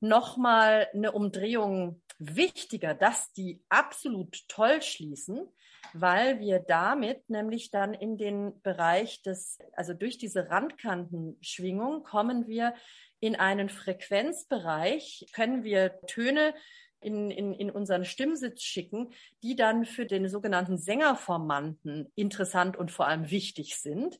nochmal 0.00 0.88
eine 0.94 1.12
Umdrehung 1.12 2.02
wichtiger, 2.18 2.94
dass 2.94 3.32
die 3.32 3.62
absolut 3.68 4.46
toll 4.48 4.82
schließen, 4.82 5.48
weil 5.92 6.40
wir 6.40 6.58
damit 6.60 7.28
nämlich 7.28 7.70
dann 7.70 7.94
in 7.94 8.16
den 8.16 8.60
Bereich 8.62 9.22
des, 9.22 9.58
also 9.72 9.94
durch 9.94 10.18
diese 10.18 10.50
Randkantenschwingung 10.50 12.02
kommen 12.02 12.46
wir 12.46 12.74
in 13.20 13.36
einen 13.36 13.68
Frequenzbereich, 13.68 15.26
können 15.32 15.64
wir 15.64 16.00
Töne 16.06 16.54
in, 17.00 17.30
in, 17.30 17.52
in 17.52 17.70
unseren 17.70 18.04
Stimmsitz 18.04 18.62
schicken, 18.62 19.10
die 19.42 19.56
dann 19.56 19.84
für 19.84 20.06
den 20.06 20.28
sogenannten 20.28 20.78
Sängerformanten 20.78 22.10
interessant 22.14 22.76
und 22.76 22.90
vor 22.90 23.06
allem 23.06 23.30
wichtig 23.30 23.76
sind. 23.76 24.18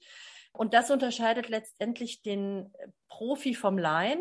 Und 0.53 0.73
das 0.73 0.91
unterscheidet 0.91 1.49
letztendlich 1.49 2.23
den 2.23 2.73
Profi 3.09 3.55
vom 3.55 3.77
Laien. 3.77 4.21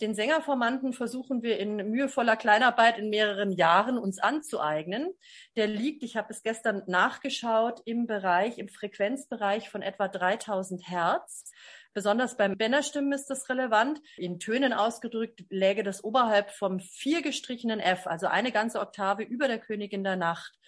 Den 0.00 0.16
Sängerformanten 0.16 0.92
versuchen 0.92 1.42
wir 1.42 1.58
in 1.58 1.76
mühevoller 1.76 2.36
Kleinarbeit 2.36 2.98
in 2.98 3.10
mehreren 3.10 3.52
Jahren 3.52 3.96
uns 3.96 4.18
anzueignen. 4.18 5.14
Der 5.54 5.68
liegt, 5.68 6.02
ich 6.02 6.16
habe 6.16 6.32
es 6.32 6.42
gestern 6.42 6.82
nachgeschaut, 6.88 7.80
im 7.84 8.06
Bereich, 8.06 8.58
im 8.58 8.68
Frequenzbereich 8.68 9.70
von 9.70 9.82
etwa 9.82 10.08
3000 10.08 10.88
Hertz. 10.88 11.52
Besonders 11.92 12.36
beim 12.36 12.56
Bennerstimmen 12.56 13.12
ist 13.12 13.26
das 13.26 13.48
relevant. 13.48 14.02
In 14.16 14.40
Tönen 14.40 14.72
ausgedrückt 14.72 15.44
läge 15.48 15.84
das 15.84 16.02
oberhalb 16.02 16.50
vom 16.50 16.80
vier 16.80 17.22
gestrichenen 17.22 17.78
F, 17.78 18.08
also 18.08 18.26
eine 18.26 18.50
ganze 18.50 18.80
Oktave 18.80 19.22
über 19.22 19.46
der 19.46 19.60
Königin 19.60 20.02
der 20.02 20.16
Nacht. 20.16 20.58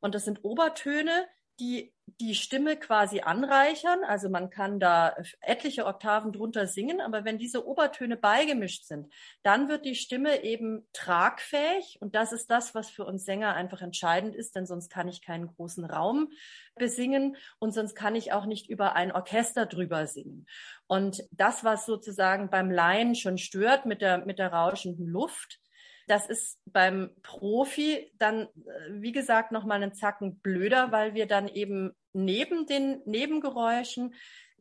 Und 0.00 0.14
das 0.14 0.24
sind 0.24 0.42
Obertöne, 0.42 1.26
die 1.60 1.94
die 2.20 2.34
Stimme 2.34 2.76
quasi 2.76 3.20
anreichern. 3.20 4.04
Also 4.04 4.28
man 4.28 4.50
kann 4.50 4.78
da 4.78 5.16
etliche 5.40 5.86
Oktaven 5.86 6.32
drunter 6.32 6.66
singen, 6.66 7.00
aber 7.00 7.24
wenn 7.24 7.38
diese 7.38 7.66
Obertöne 7.66 8.16
beigemischt 8.16 8.84
sind, 8.84 9.12
dann 9.42 9.68
wird 9.68 9.84
die 9.84 9.94
Stimme 9.94 10.44
eben 10.44 10.86
tragfähig. 10.92 11.98
Und 12.00 12.14
das 12.14 12.32
ist 12.32 12.50
das, 12.50 12.74
was 12.74 12.90
für 12.90 13.04
uns 13.04 13.24
Sänger 13.24 13.54
einfach 13.54 13.80
entscheidend 13.80 14.36
ist, 14.36 14.54
denn 14.54 14.66
sonst 14.66 14.90
kann 14.90 15.08
ich 15.08 15.22
keinen 15.22 15.48
großen 15.48 15.84
Raum 15.84 16.28
besingen 16.76 17.36
und 17.58 17.72
sonst 17.72 17.94
kann 17.94 18.14
ich 18.14 18.32
auch 18.32 18.46
nicht 18.46 18.68
über 18.68 18.94
ein 18.94 19.12
Orchester 19.12 19.66
drüber 19.66 20.06
singen. 20.06 20.46
Und 20.86 21.22
das, 21.30 21.64
was 21.64 21.86
sozusagen 21.86 22.50
beim 22.50 22.70
Laien 22.70 23.14
schon 23.14 23.38
stört 23.38 23.86
mit 23.86 24.02
der, 24.02 24.24
mit 24.24 24.38
der 24.38 24.52
rauschenden 24.52 25.06
Luft, 25.06 25.60
das 26.06 26.26
ist 26.26 26.58
beim 26.66 27.10
Profi 27.22 28.12
dann, 28.18 28.42
äh, 28.42 28.48
wie 28.90 29.12
gesagt, 29.12 29.52
nochmal 29.52 29.82
einen 29.82 29.94
Zacken 29.94 30.38
blöder, 30.40 30.92
weil 30.92 31.14
wir 31.14 31.26
dann 31.26 31.48
eben 31.48 31.92
neben 32.12 32.66
den 32.66 33.00
Nebengeräuschen 33.06 34.14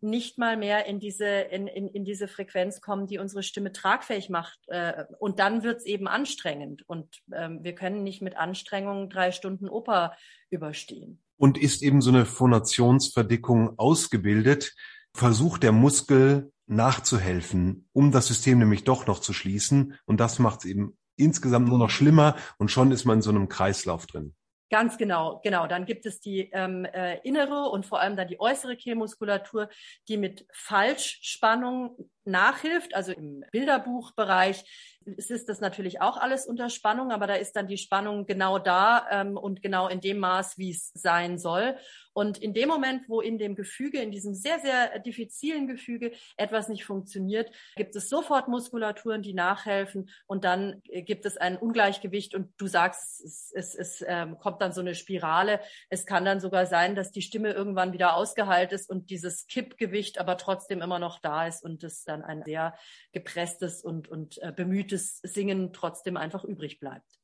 nicht 0.04 0.38
mal 0.38 0.58
mehr 0.58 0.86
in 0.86 1.00
diese, 1.00 1.26
in, 1.26 1.66
in, 1.68 1.88
in 1.88 2.04
diese 2.04 2.28
Frequenz 2.28 2.82
kommen, 2.82 3.08
die 3.08 3.20
unsere 3.20 3.42
Stimme 3.42 3.72
tragfähig 3.72 4.30
macht. 4.30 4.60
Äh, 4.68 5.06
und 5.20 5.40
dann 5.40 5.64
wird's 5.64 5.86
eben 5.86 6.08
anstrengend. 6.08 6.84
Und 6.88 7.22
ähm, 7.32 7.64
wir 7.64 7.74
können 7.74 8.04
nicht 8.04 8.22
mit 8.22 8.38
Anstrengung 8.38 9.10
drei 9.10 9.32
Stunden 9.32 9.70
Oper 9.70 10.16
überstehen. 10.50 11.24
Und 11.38 11.58
ist 11.58 11.82
eben 11.82 12.02
so 12.02 12.12
eine 12.12 12.26
Phonationsverdickung 12.26 13.80
ausgebildet, 13.80 14.76
versucht 15.14 15.64
der 15.64 15.72
Muskel 15.72 16.52
nachzuhelfen, 16.68 17.88
um 17.94 18.12
das 18.12 18.28
System 18.28 18.60
nämlich 18.60 18.84
doch 18.84 19.08
noch 19.08 19.20
zu 19.20 19.32
schließen. 19.32 19.98
Und 20.06 20.20
das 20.20 20.38
macht 20.38 20.60
es 20.60 20.66
eben 20.66 20.98
insgesamt 21.16 21.68
nur 21.68 21.78
noch 21.78 21.90
schlimmer 21.90 22.36
und 22.58 22.70
schon 22.70 22.92
ist 22.92 23.06
man 23.06 23.18
in 23.18 23.22
so 23.22 23.30
einem 23.30 23.50
Kreislauf 23.50 24.06
drin. 24.06 24.36
Ganz 24.74 24.98
genau, 24.98 25.40
genau. 25.44 25.68
Dann 25.68 25.86
gibt 25.86 26.08
es 26.08 26.20
die 26.20 26.50
ähm, 26.52 26.86
äh, 26.86 27.20
innere 27.20 27.70
und 27.70 27.86
vor 27.86 28.00
allem 28.00 28.16
dann 28.16 28.28
die 28.28 28.40
äußere 28.40 28.76
Kehlmuskulatur, 28.76 29.70
die 30.08 30.18
mit 30.18 30.48
Falschspannung 30.52 32.10
nachhilft. 32.26 32.96
Also 32.96 33.12
im 33.12 33.44
Bilderbuchbereich 33.52 34.64
ist 35.06 35.50
das 35.50 35.62
natürlich 35.62 36.02
auch 36.02 36.18
alles 36.18 36.46
unter 36.46 36.70
Spannung, 36.70 37.12
aber 37.12 37.28
da 37.28 37.36
ist 37.36 37.56
dann 37.56 37.68
die 37.68 37.78
Spannung 37.78 38.26
genau 38.26 38.60
da 38.60 39.08
ähm, 39.12 39.38
und 39.38 39.62
genau 39.62 39.88
in 39.88 40.02
dem 40.02 40.20
Maß, 40.20 40.58
wie 40.58 40.72
es 40.72 40.92
sein 40.94 41.38
soll. 41.38 41.76
Und 42.14 42.38
in 42.38 42.54
dem 42.54 42.70
Moment, 42.70 43.10
wo 43.10 43.22
in 43.22 43.38
dem 43.40 43.56
Gefüge, 43.56 44.00
in 44.00 44.12
diesem 44.12 44.36
sehr, 44.36 44.60
sehr 44.60 45.00
diffizilen 45.00 45.68
Gefüge 45.68 46.12
etwas 46.38 46.70
nicht 46.70 46.86
funktioniert, 46.86 47.52
gibt 47.76 47.96
es 47.96 48.08
sofort 48.08 48.48
Muskulaturen, 48.48 49.24
die 49.24 49.34
nachhelfen 49.34 50.10
und 50.28 50.44
dann 50.44 50.82
gibt 50.84 51.26
es 51.26 51.38
ein 51.38 51.58
Ungleichgewicht 51.58 52.36
und 52.36 52.54
du 52.58 52.68
sagst, 52.68 53.24
es, 53.24 53.52
es, 53.56 53.76
es 53.76 54.06
ähm, 54.08 54.38
kommt 54.38 54.62
dann 54.62 54.74
so 54.74 54.82
eine 54.82 54.94
Spirale. 54.94 55.60
Es 55.90 56.06
kann 56.06 56.24
dann 56.24 56.40
sogar 56.40 56.68
sein, 56.68 56.96
dass 56.96 57.12
die 57.12 57.24
Stimme 57.24 57.52
irgendwann 57.52 57.94
wieder 57.94 58.16
ausgeheilt 58.16 58.72
ist 58.74 58.90
und 58.90 59.10
dieses 59.10 59.48
Kippgewicht 59.48 60.20
aber 60.20 60.38
trotzdem 60.38 60.82
immer 60.82 61.00
noch 61.00 61.20
da 61.20 61.48
ist 61.48 61.64
und 61.64 61.84
es 61.84 62.04
dann 62.04 62.24
ein 62.24 62.44
sehr 62.44 62.76
gepresstes 63.12 63.84
und, 63.84 64.08
und 64.08 64.42
äh, 64.44 64.52
bemühtes 64.52 64.93
Singen 64.98 65.74
trotzdem 65.74 66.18
einfach 66.18 66.44
übrig 66.44 66.80
bleibt 66.80 67.20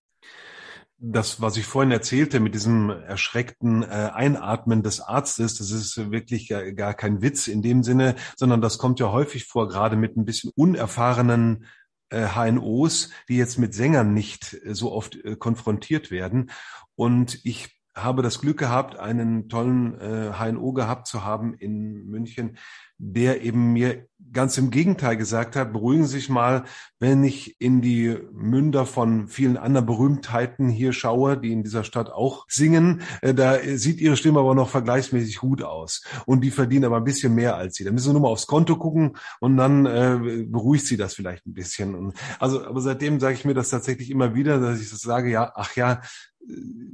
das, 0.99 1.41
was 1.41 1.55
ich 1.55 1.65
vorhin 1.65 1.91
erzählte 1.91 2.39
mit 2.39 2.53
diesem 2.53 2.89
erschreckten 2.89 3.84
äh, 3.84 3.86
Einatmen 4.13 4.84
des 4.84 4.99
Arztes, 4.99 5.58
das 5.58 5.71
ist 5.71 6.12
wirklich 6.12 6.49
gar, 6.75 6.93
kein 6.93 7.21
Witz 7.21 7.47
in 7.47 7.62
dem 7.62 7.84
Sinne, 7.84 8.15
sondern 8.36 8.62
das 8.62 8.77
kommt 8.77 8.99
ja 8.99 9.12
häufig 9.12 9.45
vor, 9.45 9.69
gerade 9.69 9.95
mit 9.95 10.17
ein 10.17 10.25
bisschen 10.25 10.51
unerfahrenen 10.55 11.65
äh, 12.10 12.27
HNOs, 12.27 13.12
die 13.29 13.38
jetzt 13.38 13.58
mit 13.58 13.73
Sängern 13.73 14.13
nicht 14.13 14.53
äh, 14.65 14.75
so 14.75 14.91
oft 14.91 15.15
äh, 15.23 15.38
konfrontiert 15.38 16.12
werden. 16.12 16.51
Und 16.95 17.39
ich 17.45 17.79
habe 17.95 18.21
das 18.21 18.39
Glück 18.39 18.60
gehabt, 18.60 18.97
einen 18.97 19.47
tollen 19.47 19.99
äh, 19.99 20.34
HNO 20.34 20.73
gehabt 20.73 21.08
zu 21.08 21.23
haben 21.23 21.53
in 21.53 22.08
München, 22.08 22.58
der 22.99 23.41
eben 23.41 23.73
mir 23.73 24.05
ganz 24.31 24.57
im 24.57 24.69
Gegenteil 24.69 25.17
gesagt 25.17 25.55
hat, 25.55 25.73
beruhigen 25.73 26.05
Sie 26.05 26.17
sich 26.17 26.29
mal, 26.29 26.65
wenn 26.99 27.23
ich 27.23 27.59
in 27.59 27.81
die 27.81 28.17
Münder 28.31 28.85
von 28.85 29.27
vielen 29.27 29.57
anderen 29.57 29.88
Berühmtheiten 29.88 30.69
hier 30.69 30.93
schaue, 30.93 31.38
die 31.38 31.51
in 31.51 31.63
dieser 31.63 31.83
Stadt 31.83 32.12
auch 32.12 32.45
singen, 32.47 33.01
äh, 33.21 33.33
da 33.33 33.57
sieht 33.63 33.99
Ihre 33.99 34.17
Stimme 34.17 34.39
aber 34.39 34.55
noch 34.55 34.69
vergleichsmäßig 34.69 35.38
gut 35.38 35.63
aus. 35.63 36.03
Und 36.25 36.41
die 36.41 36.51
verdienen 36.51 36.85
aber 36.85 36.97
ein 36.97 37.03
bisschen 37.03 37.33
mehr 37.33 37.55
als 37.55 37.75
Sie. 37.75 37.83
Da 37.83 37.91
müssen 37.91 38.07
Sie 38.07 38.13
nur 38.13 38.21
mal 38.21 38.27
aufs 38.29 38.47
Konto 38.47 38.75
gucken 38.75 39.17
und 39.39 39.57
dann 39.57 39.85
äh, 39.85 40.45
beruhigt 40.47 40.85
Sie 40.85 40.97
das 40.97 41.13
vielleicht 41.13 41.45
ein 41.47 41.53
bisschen. 41.53 41.95
Und 41.95 42.13
also, 42.39 42.65
aber 42.65 42.81
seitdem 42.81 43.19
sage 43.19 43.35
ich 43.35 43.45
mir 43.45 43.53
das 43.53 43.69
tatsächlich 43.69 44.12
immer 44.12 44.35
wieder, 44.35 44.59
dass 44.59 44.79
ich 44.79 44.89
das 44.89 44.99
sage, 44.99 45.31
ja, 45.31 45.51
ach 45.55 45.75
ja, 45.75 46.01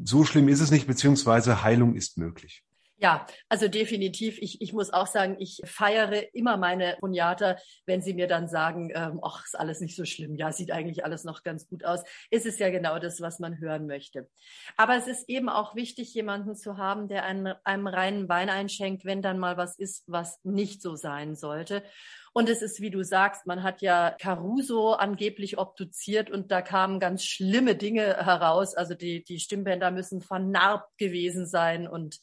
so 0.04 0.24
schlimm 0.24 0.48
ist 0.48 0.62
es 0.62 0.72
nicht, 0.72 0.88
beziehungsweise 0.88 1.63
Heilung 1.63 1.96
ist 1.96 2.18
möglich. 2.18 2.64
Ja, 2.98 3.26
also 3.50 3.68
definitiv. 3.68 4.38
Ich, 4.40 4.62
ich 4.62 4.72
muss 4.72 4.94
auch 4.94 5.08
sagen, 5.08 5.36
ich 5.40 5.62
feiere 5.66 6.34
immer 6.34 6.56
meine 6.56 6.96
Poniater, 7.02 7.58
wenn 7.86 8.02
sie 8.02 8.14
mir 8.14 8.28
dann 8.28 8.48
sagen, 8.48 8.90
ähm, 8.96 9.20
ach, 9.22 9.44
ist 9.44 9.60
alles 9.60 9.82
nicht 9.82 9.98
so 9.98 10.06
schlimm. 10.06 10.36
Ja, 10.36 10.54
sieht 10.54 10.72
eigentlich 10.72 11.04
alles 11.04 11.26
noch 11.26 11.44
ganz 11.44 11.68
gut 11.68 11.84
aus. 11.84 12.04
Ist 12.32 12.46
es 12.46 12.58
ja 12.58 12.70
genau 12.70 12.98
das, 12.98 13.20
was 13.20 13.40
man 13.40 13.60
hören 13.60 13.86
möchte. 13.86 14.30
Aber 14.78 14.96
es 14.96 15.08
ist 15.08 15.28
eben 15.28 15.50
auch 15.50 15.76
wichtig, 15.76 16.14
jemanden 16.14 16.56
zu 16.56 16.78
haben, 16.78 17.10
der 17.10 17.26
einem, 17.26 17.54
einem 17.66 17.88
reinen 17.88 18.30
Wein 18.30 18.50
einschenkt, 18.50 19.04
wenn 19.04 19.22
dann 19.22 19.40
mal 19.40 19.58
was 19.58 19.78
ist, 19.78 20.06
was 20.08 20.40
nicht 20.44 20.82
so 20.82 20.96
sein 20.96 21.36
sollte. 21.36 21.84
Und 22.32 22.50
es 22.50 22.62
ist, 22.62 22.80
wie 22.80 22.92
du 22.92 23.04
sagst, 23.04 23.46
man 23.46 23.62
hat 23.62 23.82
ja 23.82 24.12
Caruso 24.12 24.94
angeblich 24.94 25.58
obduziert 25.58 26.30
und 26.30 26.50
da 26.50 26.62
kamen 26.62 27.02
ganz 27.02 27.26
schlimme 27.26 27.76
Dinge 27.76 28.26
heraus. 28.26 28.74
Also 28.74 28.94
die, 28.94 29.24
die 29.24 29.40
Stimmbänder 29.40 29.92
müssen 29.92 30.22
vernarbt 30.22 30.98
gewesen 30.98 31.46
sein 31.46 31.88
und 31.88 32.20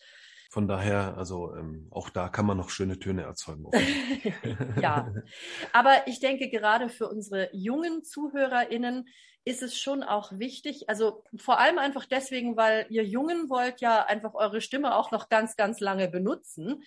von 0.53 0.69
daher, 0.69 1.17
also 1.17 1.55
ähm, 1.57 1.87
auch 1.91 2.11
da 2.11 2.29
kann 2.29 2.45
man 2.45 2.59
noch 2.59 2.69
schöne 2.69 2.99
Töne 2.99 3.23
erzeugen. 3.23 3.65
ja, 4.83 5.11
aber 5.73 6.07
ich 6.07 6.21
denke 6.21 6.51
gerade 6.51 6.91
für 6.91 7.09
unsere 7.09 7.49
jungen 7.55 8.05
ZuhörerInnen 8.05 9.09
ist 9.45 9.63
es 9.63 9.79
schon 9.79 10.03
auch 10.03 10.33
wichtig, 10.39 10.89
also 10.89 11.25
vor 11.37 11.59
allem 11.59 11.79
einfach 11.79 12.07
deswegen, 12.07 12.57
weil 12.57 12.87
ihr 12.91 13.05
Jungen 13.05 13.51
wollt 13.51 13.81
ja 13.81 14.05
einfach 14.05 14.35
eure 14.35 14.61
Stimme 14.61 14.95
auch 14.95 15.11
noch 15.11 15.29
ganz, 15.29 15.57
ganz 15.57 15.81
lange 15.81 16.09
benutzen. 16.09 16.83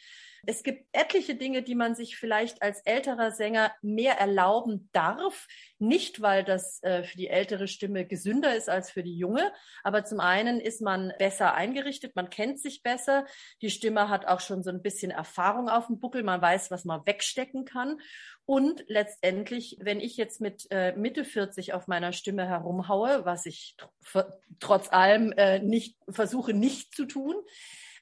Es 0.48 0.64
gibt 0.64 0.88
etliche 0.92 1.36
Dinge, 1.36 1.64
die 1.64 1.76
man 1.76 1.96
sich 1.96 2.18
vielleicht 2.18 2.62
als 2.62 2.82
älterer 2.82 3.32
Sänger 3.32 3.74
mehr 3.82 4.20
erlauben 4.20 4.90
darf. 4.94 5.48
Nicht, 5.80 6.22
weil 6.22 6.44
das 6.44 6.82
äh, 6.84 7.04
für 7.04 7.18
die 7.18 7.28
ältere 7.28 7.68
Stimme 7.68 8.06
gesünder 8.06 8.56
ist 8.56 8.70
als 8.70 8.92
für 8.92 9.04
die 9.04 9.18
junge, 9.18 9.52
aber 9.84 10.06
zum 10.06 10.20
einen 10.20 10.60
ist 10.60 10.82
man 10.82 11.14
besser 11.18 11.54
eingerichtet, 11.56 12.16
man 12.16 12.30
kennt 12.30 12.62
sich 12.62 12.84
besser, 12.84 13.26
die 13.62 13.70
Stimme 13.70 14.08
hat 14.08 14.28
auch 14.28 14.40
schon 14.40 14.64
so 14.64 14.70
ein 14.70 14.82
bisschen 14.82 15.12
Erfahrung 15.12 15.68
auf 15.68 15.88
dem 15.88 16.00
Buckel, 16.00 16.24
man 16.24 16.42
weiß, 16.42 16.72
was 16.72 16.86
man 16.86 17.06
wegstecken 17.06 17.66
kann. 17.66 18.00
Und 18.46 18.84
letztendlich, 18.88 19.78
wenn 19.82 20.00
ich 20.00 20.18
jetzt 20.18 20.40
mit 20.40 20.68
äh, 20.70 20.96
Mitte 20.96 21.26
40 21.26 21.74
auf 21.74 21.88
meiner 21.88 22.14
Stimme 22.14 22.48
herumhaue, 22.48 23.26
was 23.26 23.46
ich 23.46 23.76
tr 24.06 24.26
trotz 24.60 24.92
allem 24.92 25.32
äh, 25.34 25.60
nicht 25.60 25.98
versuche 26.08 26.54
nicht 26.54 26.96
zu 26.96 27.06
tun, 27.06 27.36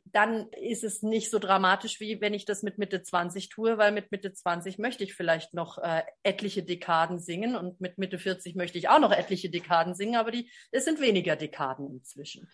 dann 0.06 0.50
ist 0.50 0.84
es 0.84 1.02
nicht 1.02 1.32
so 1.32 1.40
dramatisch, 1.40 2.00
wie 2.00 2.20
wenn 2.20 2.34
ich 2.34 2.46
das 2.46 2.62
mit 2.62 2.78
Mitte 2.78 3.02
20 3.02 3.50
tue, 3.50 3.78
weil 3.78 3.92
mit 3.92 4.12
Mitte 4.12 4.34
20 4.34 4.78
möchte 4.78 5.04
ich 5.04 5.16
vielleicht 5.16 5.54
noch 5.54 5.78
äh, 5.78 6.04
etliche 6.24 6.64
Dekaden 6.64 7.20
singen 7.20 7.56
und 7.56 7.80
mit 7.80 7.98
Mitte 7.98 8.20
40 8.20 8.56
möchte 8.56 8.78
ich 8.78 8.90
auch 8.90 9.00
noch 9.00 9.12
etliche 9.12 9.50
Dekaden 9.50 9.96
singen, 9.96 10.16
aber 10.16 10.32
die, 10.32 10.50
es 10.72 10.86
sind 10.86 11.00
weniger 11.00 11.36
Dekaden 11.36 11.90
inzwischen. 11.90 12.50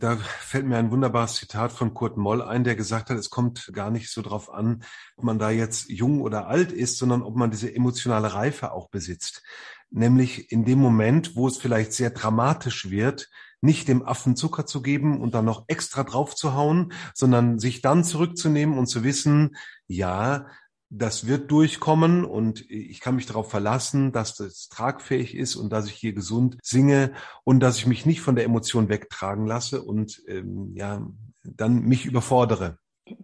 Da 0.00 0.16
fällt 0.16 0.64
mir 0.64 0.78
ein 0.78 0.90
wunderbares 0.90 1.34
Zitat 1.34 1.72
von 1.72 1.92
Kurt 1.92 2.16
Moll 2.16 2.40
ein, 2.40 2.64
der 2.64 2.74
gesagt 2.74 3.10
hat, 3.10 3.18
es 3.18 3.28
kommt 3.28 3.70
gar 3.74 3.90
nicht 3.90 4.10
so 4.10 4.22
drauf 4.22 4.50
an, 4.50 4.82
ob 5.16 5.24
man 5.24 5.38
da 5.38 5.50
jetzt 5.50 5.90
jung 5.90 6.22
oder 6.22 6.46
alt 6.46 6.72
ist, 6.72 6.96
sondern 6.96 7.20
ob 7.20 7.36
man 7.36 7.50
diese 7.50 7.74
emotionale 7.74 8.32
Reife 8.32 8.72
auch 8.72 8.88
besitzt. 8.88 9.42
Nämlich 9.90 10.50
in 10.52 10.64
dem 10.64 10.78
Moment, 10.78 11.36
wo 11.36 11.46
es 11.46 11.58
vielleicht 11.58 11.92
sehr 11.92 12.08
dramatisch 12.08 12.88
wird, 12.88 13.28
nicht 13.60 13.88
dem 13.88 14.02
Affen 14.02 14.36
Zucker 14.36 14.64
zu 14.64 14.80
geben 14.80 15.20
und 15.20 15.34
dann 15.34 15.44
noch 15.44 15.64
extra 15.66 16.02
drauf 16.02 16.34
zu 16.34 16.54
hauen, 16.54 16.94
sondern 17.12 17.58
sich 17.58 17.82
dann 17.82 18.02
zurückzunehmen 18.02 18.78
und 18.78 18.86
zu 18.86 19.04
wissen, 19.04 19.54
ja, 19.86 20.46
das 20.90 21.28
wird 21.28 21.50
durchkommen 21.52 22.24
und 22.24 22.68
ich 22.68 23.00
kann 23.00 23.14
mich 23.14 23.26
darauf 23.26 23.48
verlassen, 23.48 24.10
dass 24.10 24.34
das 24.34 24.68
tragfähig 24.68 25.36
ist 25.36 25.54
und 25.54 25.72
dass 25.72 25.86
ich 25.86 25.94
hier 25.94 26.12
gesund 26.12 26.58
singe 26.62 27.12
und 27.44 27.60
dass 27.60 27.76
ich 27.78 27.86
mich 27.86 28.06
nicht 28.06 28.20
von 28.20 28.34
der 28.34 28.44
Emotion 28.44 28.88
wegtragen 28.88 29.46
lasse 29.46 29.82
und 29.82 30.20
ähm, 30.26 30.72
ja 30.74 31.06
dann 31.44 31.82
mich 31.82 32.06
überfordere. 32.06 32.78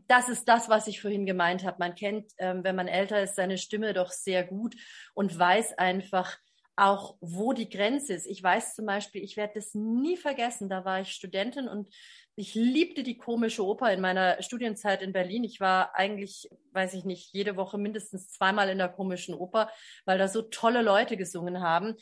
Das 0.07 0.29
ist 0.29 0.48
das, 0.48 0.68
was 0.68 0.87
ich 0.87 1.00
vorhin 1.00 1.26
gemeint 1.26 1.64
habe. 1.64 1.76
Man 1.81 1.94
kennt, 1.94 2.33
ähm, 2.38 2.62
wenn 2.62 2.76
man 2.76 2.88
älter 2.88 3.22
ist, 3.22 3.35
seine 3.35 3.59
Stimme 3.59 3.92
doch 3.92 4.11
sehr 4.11 4.44
gut 4.44 4.76
und 5.14 5.37
weiß 5.37 5.76
einfach, 5.76 6.38
auch 6.76 7.16
wo 7.20 7.52
die 7.52 7.68
Grenze 7.68 8.14
ist. 8.14 8.26
Ich 8.26 8.42
weiß 8.42 8.74
zum 8.74 8.87
Beispiel, 8.87 9.22
ich 9.22 9.37
werde 9.37 9.55
das 9.57 9.74
nie 9.74 10.16
vergessen, 10.16 10.68
da 10.68 10.85
war 10.85 11.00
ich 11.00 11.11
Studentin 11.11 11.68
und 11.68 11.88
ich 12.37 12.55
liebte 12.55 13.03
die 13.03 13.16
komische 13.16 13.64
Oper 13.64 13.90
in 13.92 14.03
meiner 14.03 14.42
Studienzeit 14.42 15.01
in 15.01 15.14
Berlin. 15.14 15.42
Ich 15.42 15.59
war 15.59 15.94
eigentlich, 15.94 16.49
weiß 16.72 16.92
ich 16.92 17.05
nicht, 17.05 17.33
jede 17.33 17.57
Woche 17.57 17.79
mindestens 17.79 18.31
zweimal 18.31 18.68
in 18.68 18.77
der 18.77 18.90
komischen 18.90 19.35
Oper, 19.35 19.70
weil 20.05 20.18
da 20.18 20.29
so 20.29 20.42
tolle 20.42 20.83
Leute 20.83 21.16
gesungen 21.16 21.62
haben. 21.62 21.94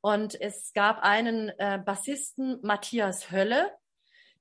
Und 0.00 0.40
es 0.40 0.72
gab 0.74 1.00
einen 1.02 1.48
äh, 1.58 1.80
Bassisten, 1.84 2.60
Matthias 2.62 3.32
Hölle, 3.32 3.72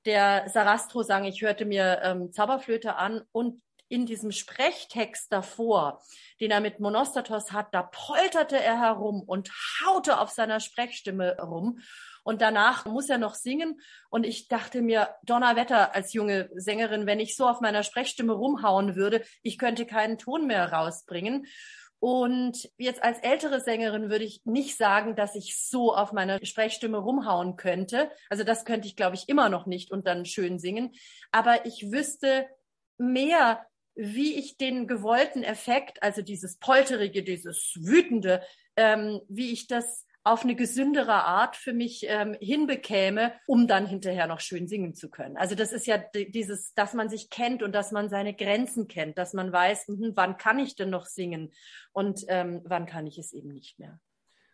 der 0.05 0.47
Sarastro 0.49 1.01
sang, 1.01 1.25
ich 1.25 1.41
hörte 1.41 1.65
mir 1.65 1.99
ähm, 2.03 2.31
Zauberflöte 2.31 2.95
an 2.95 3.23
und 3.31 3.61
in 3.89 4.05
diesem 4.05 4.31
Sprechtext 4.31 5.33
davor, 5.33 6.01
den 6.39 6.51
er 6.51 6.61
mit 6.61 6.79
Monostatos 6.79 7.51
hat, 7.51 7.73
da 7.73 7.81
polterte 7.81 8.61
er 8.61 8.79
herum 8.79 9.23
und 9.23 9.49
haute 9.83 10.19
auf 10.19 10.29
seiner 10.29 10.59
Sprechstimme 10.59 11.37
rum. 11.41 11.79
Und 12.23 12.41
danach 12.41 12.85
muss 12.85 13.09
er 13.09 13.17
noch 13.17 13.35
singen. 13.35 13.79
Und 14.09 14.25
ich 14.25 14.47
dachte 14.47 14.81
mir, 14.81 15.15
Donnerwetter 15.23 15.95
als 15.95 16.13
junge 16.13 16.49
Sängerin, 16.55 17.05
wenn 17.05 17.19
ich 17.19 17.35
so 17.35 17.47
auf 17.47 17.61
meiner 17.61 17.83
Sprechstimme 17.83 18.33
rumhauen 18.33 18.95
würde, 18.95 19.23
ich 19.41 19.57
könnte 19.57 19.85
keinen 19.85 20.17
Ton 20.17 20.47
mehr 20.47 20.71
rausbringen. 20.71 21.47
Und 21.99 22.69
jetzt 22.77 23.03
als 23.03 23.19
ältere 23.19 23.59
Sängerin 23.59 24.09
würde 24.09 24.23
ich 24.23 24.41
nicht 24.45 24.77
sagen, 24.77 25.17
dass 25.17 25.35
ich 25.35 25.59
so 25.59 25.93
auf 25.93 26.13
meiner 26.13 26.43
Sprechstimme 26.43 26.97
rumhauen 26.97 27.57
könnte. 27.57 28.09
Also 28.29 28.45
das 28.45 28.63
könnte 28.63 28.87
ich, 28.87 28.95
glaube 28.95 29.15
ich, 29.15 29.27
immer 29.27 29.49
noch 29.49 29.65
nicht 29.65 29.91
und 29.91 30.07
dann 30.07 30.25
schön 30.25 30.59
singen. 30.59 30.93
Aber 31.31 31.65
ich 31.65 31.91
wüsste 31.91 32.47
mehr, 32.97 33.65
wie 33.95 34.35
ich 34.35 34.55
den 34.55 34.87
gewollten 34.87 35.43
Effekt, 35.43 36.01
also 36.01 36.21
dieses 36.21 36.57
polterige, 36.57 37.21
dieses 37.21 37.73
wütende, 37.81 38.41
ähm, 38.77 39.19
wie 39.27 39.51
ich 39.51 39.67
das 39.67 40.05
auf 40.23 40.43
eine 40.43 40.55
gesündere 40.55 41.23
Art 41.23 41.55
für 41.55 41.73
mich 41.73 42.05
ähm, 42.07 42.35
hinbekäme, 42.39 43.33
um 43.47 43.67
dann 43.67 43.87
hinterher 43.87 44.27
noch 44.27 44.41
schön 44.41 44.67
singen 44.67 44.93
zu 44.93 45.09
können. 45.09 45.37
Also 45.37 45.55
das 45.55 45.71
ist 45.71 45.87
ja 45.87 45.97
dieses, 46.13 46.73
dass 46.73 46.93
man 46.93 47.09
sich 47.09 47.29
kennt 47.29 47.63
und 47.63 47.73
dass 47.73 47.91
man 47.91 48.09
seine 48.09 48.33
Grenzen 48.33 48.87
kennt, 48.87 49.17
dass 49.17 49.33
man 49.33 49.51
weiß, 49.51 49.87
mh, 49.87 50.11
wann 50.15 50.37
kann 50.37 50.59
ich 50.59 50.75
denn 50.75 50.89
noch 50.89 51.05
singen 51.05 51.51
und 51.93 52.25
ähm, 52.27 52.61
wann 52.65 52.85
kann 52.85 53.07
ich 53.07 53.17
es 53.17 53.31
eben 53.31 53.49
nicht 53.49 53.79
mehr. 53.79 53.99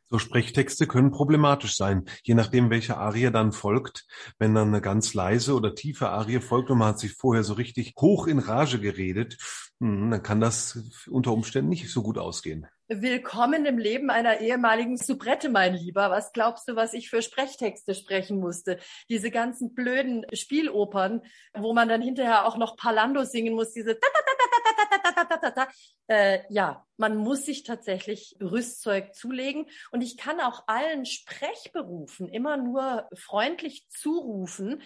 So 0.09 0.19
Sprechtexte 0.19 0.85
können 0.85 1.09
problematisch 1.09 1.75
sein, 1.75 2.05
je 2.23 2.35
nachdem, 2.35 2.69
welche 2.69 2.97
Arie 2.97 3.31
dann 3.31 3.51
folgt. 3.51 4.05
Wenn 4.37 4.53
dann 4.53 4.67
eine 4.67 4.81
ganz 4.81 5.15
leise 5.15 5.55
oder 5.55 5.73
tiefe 5.73 6.09
Arie 6.09 6.41
folgt 6.41 6.69
und 6.69 6.77
man 6.77 6.89
hat 6.89 6.99
sich 6.99 7.13
vorher 7.13 7.43
so 7.43 7.53
richtig 7.53 7.93
hoch 7.99 8.27
in 8.27 8.37
Rage 8.37 8.79
geredet, 8.79 9.37
hm, 9.79 10.11
dann 10.11 10.21
kann 10.21 10.39
das 10.39 10.79
unter 11.09 11.31
Umständen 11.31 11.69
nicht 11.69 11.91
so 11.91 12.03
gut 12.03 12.19
ausgehen. 12.19 12.67
Willkommen 12.87 13.65
im 13.65 13.79
Leben 13.79 14.11
einer 14.11 14.41
ehemaligen 14.41 14.95
Soubrette, 14.95 15.49
mein 15.49 15.73
Lieber. 15.73 16.11
Was 16.11 16.33
glaubst 16.33 16.67
du, 16.67 16.75
was 16.75 16.93
ich 16.93 17.09
für 17.09 17.23
Sprechtexte 17.23 17.95
sprechen 17.95 18.39
musste? 18.39 18.77
Diese 19.09 19.31
ganzen 19.31 19.73
blöden 19.73 20.23
Spielopern, 20.33 21.23
wo 21.55 21.73
man 21.73 21.89
dann 21.89 22.03
hinterher 22.03 22.45
auch 22.45 22.57
noch 22.57 22.77
Palando 22.77 23.23
singen 23.23 23.55
muss, 23.55 23.73
diese 23.73 23.97
äh, 26.07 26.39
ja, 26.49 26.85
man 26.97 27.17
muss 27.17 27.45
sich 27.45 27.63
tatsächlich 27.63 28.35
Rüstzeug 28.41 29.13
zulegen. 29.15 29.67
Und 29.91 30.01
ich 30.01 30.17
kann 30.17 30.39
auch 30.39 30.63
allen 30.67 31.05
Sprechberufen 31.05 32.27
immer 32.27 32.57
nur 32.57 33.07
freundlich 33.15 33.87
zurufen, 33.89 34.81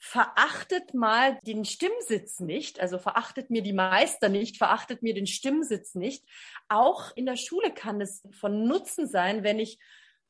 verachtet 0.00 0.94
mal 0.94 1.38
den 1.42 1.64
Stimmsitz 1.64 2.38
nicht, 2.38 2.78
also 2.78 2.98
verachtet 2.98 3.50
mir 3.50 3.62
die 3.62 3.72
Meister 3.72 4.28
nicht, 4.28 4.56
verachtet 4.56 5.02
mir 5.02 5.14
den 5.14 5.26
Stimmsitz 5.26 5.94
nicht. 5.94 6.24
Auch 6.68 7.10
in 7.16 7.26
der 7.26 7.36
Schule 7.36 7.72
kann 7.72 8.00
es 8.00 8.22
von 8.30 8.64
Nutzen 8.64 9.08
sein, 9.08 9.42
wenn 9.42 9.58
ich 9.58 9.78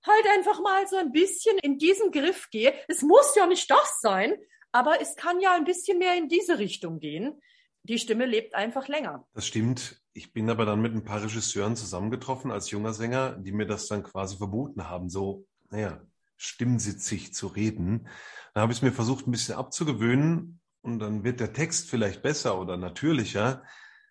halt 0.06 0.26
einfach 0.36 0.60
mal 0.60 0.86
so 0.86 0.96
ein 0.96 1.12
bisschen 1.12 1.58
in 1.58 1.78
diesen 1.78 2.12
Griff 2.12 2.48
gehe. 2.50 2.72
Es 2.88 3.02
muss 3.02 3.34
ja 3.34 3.46
nicht 3.46 3.70
das 3.70 4.00
sein, 4.00 4.36
aber 4.72 5.00
es 5.00 5.16
kann 5.16 5.40
ja 5.40 5.52
ein 5.54 5.64
bisschen 5.64 5.98
mehr 5.98 6.14
in 6.16 6.28
diese 6.28 6.58
Richtung 6.58 6.98
gehen. 6.98 7.40
Die 7.88 7.98
Stimme 7.98 8.26
lebt 8.26 8.54
einfach 8.54 8.86
länger. 8.86 9.26
Das 9.32 9.46
stimmt. 9.46 10.02
Ich 10.12 10.34
bin 10.34 10.50
aber 10.50 10.66
dann 10.66 10.82
mit 10.82 10.94
ein 10.94 11.04
paar 11.04 11.22
Regisseuren 11.22 11.74
zusammengetroffen 11.74 12.50
als 12.50 12.70
junger 12.70 12.92
Sänger, 12.92 13.32
die 13.38 13.52
mir 13.52 13.66
das 13.66 13.86
dann 13.86 14.02
quasi 14.02 14.36
verboten 14.36 14.88
haben, 14.88 15.08
so, 15.08 15.46
naja, 15.70 16.02
stimmsitzig 16.36 17.32
zu 17.32 17.46
reden. 17.46 18.06
Dann 18.52 18.62
habe 18.62 18.72
ich 18.72 18.78
es 18.78 18.82
mir 18.82 18.92
versucht, 18.92 19.26
ein 19.26 19.30
bisschen 19.30 19.54
abzugewöhnen 19.54 20.60
und 20.82 20.98
dann 20.98 21.24
wird 21.24 21.40
der 21.40 21.54
Text 21.54 21.88
vielleicht 21.88 22.22
besser 22.22 22.60
oder 22.60 22.76
natürlicher, 22.76 23.62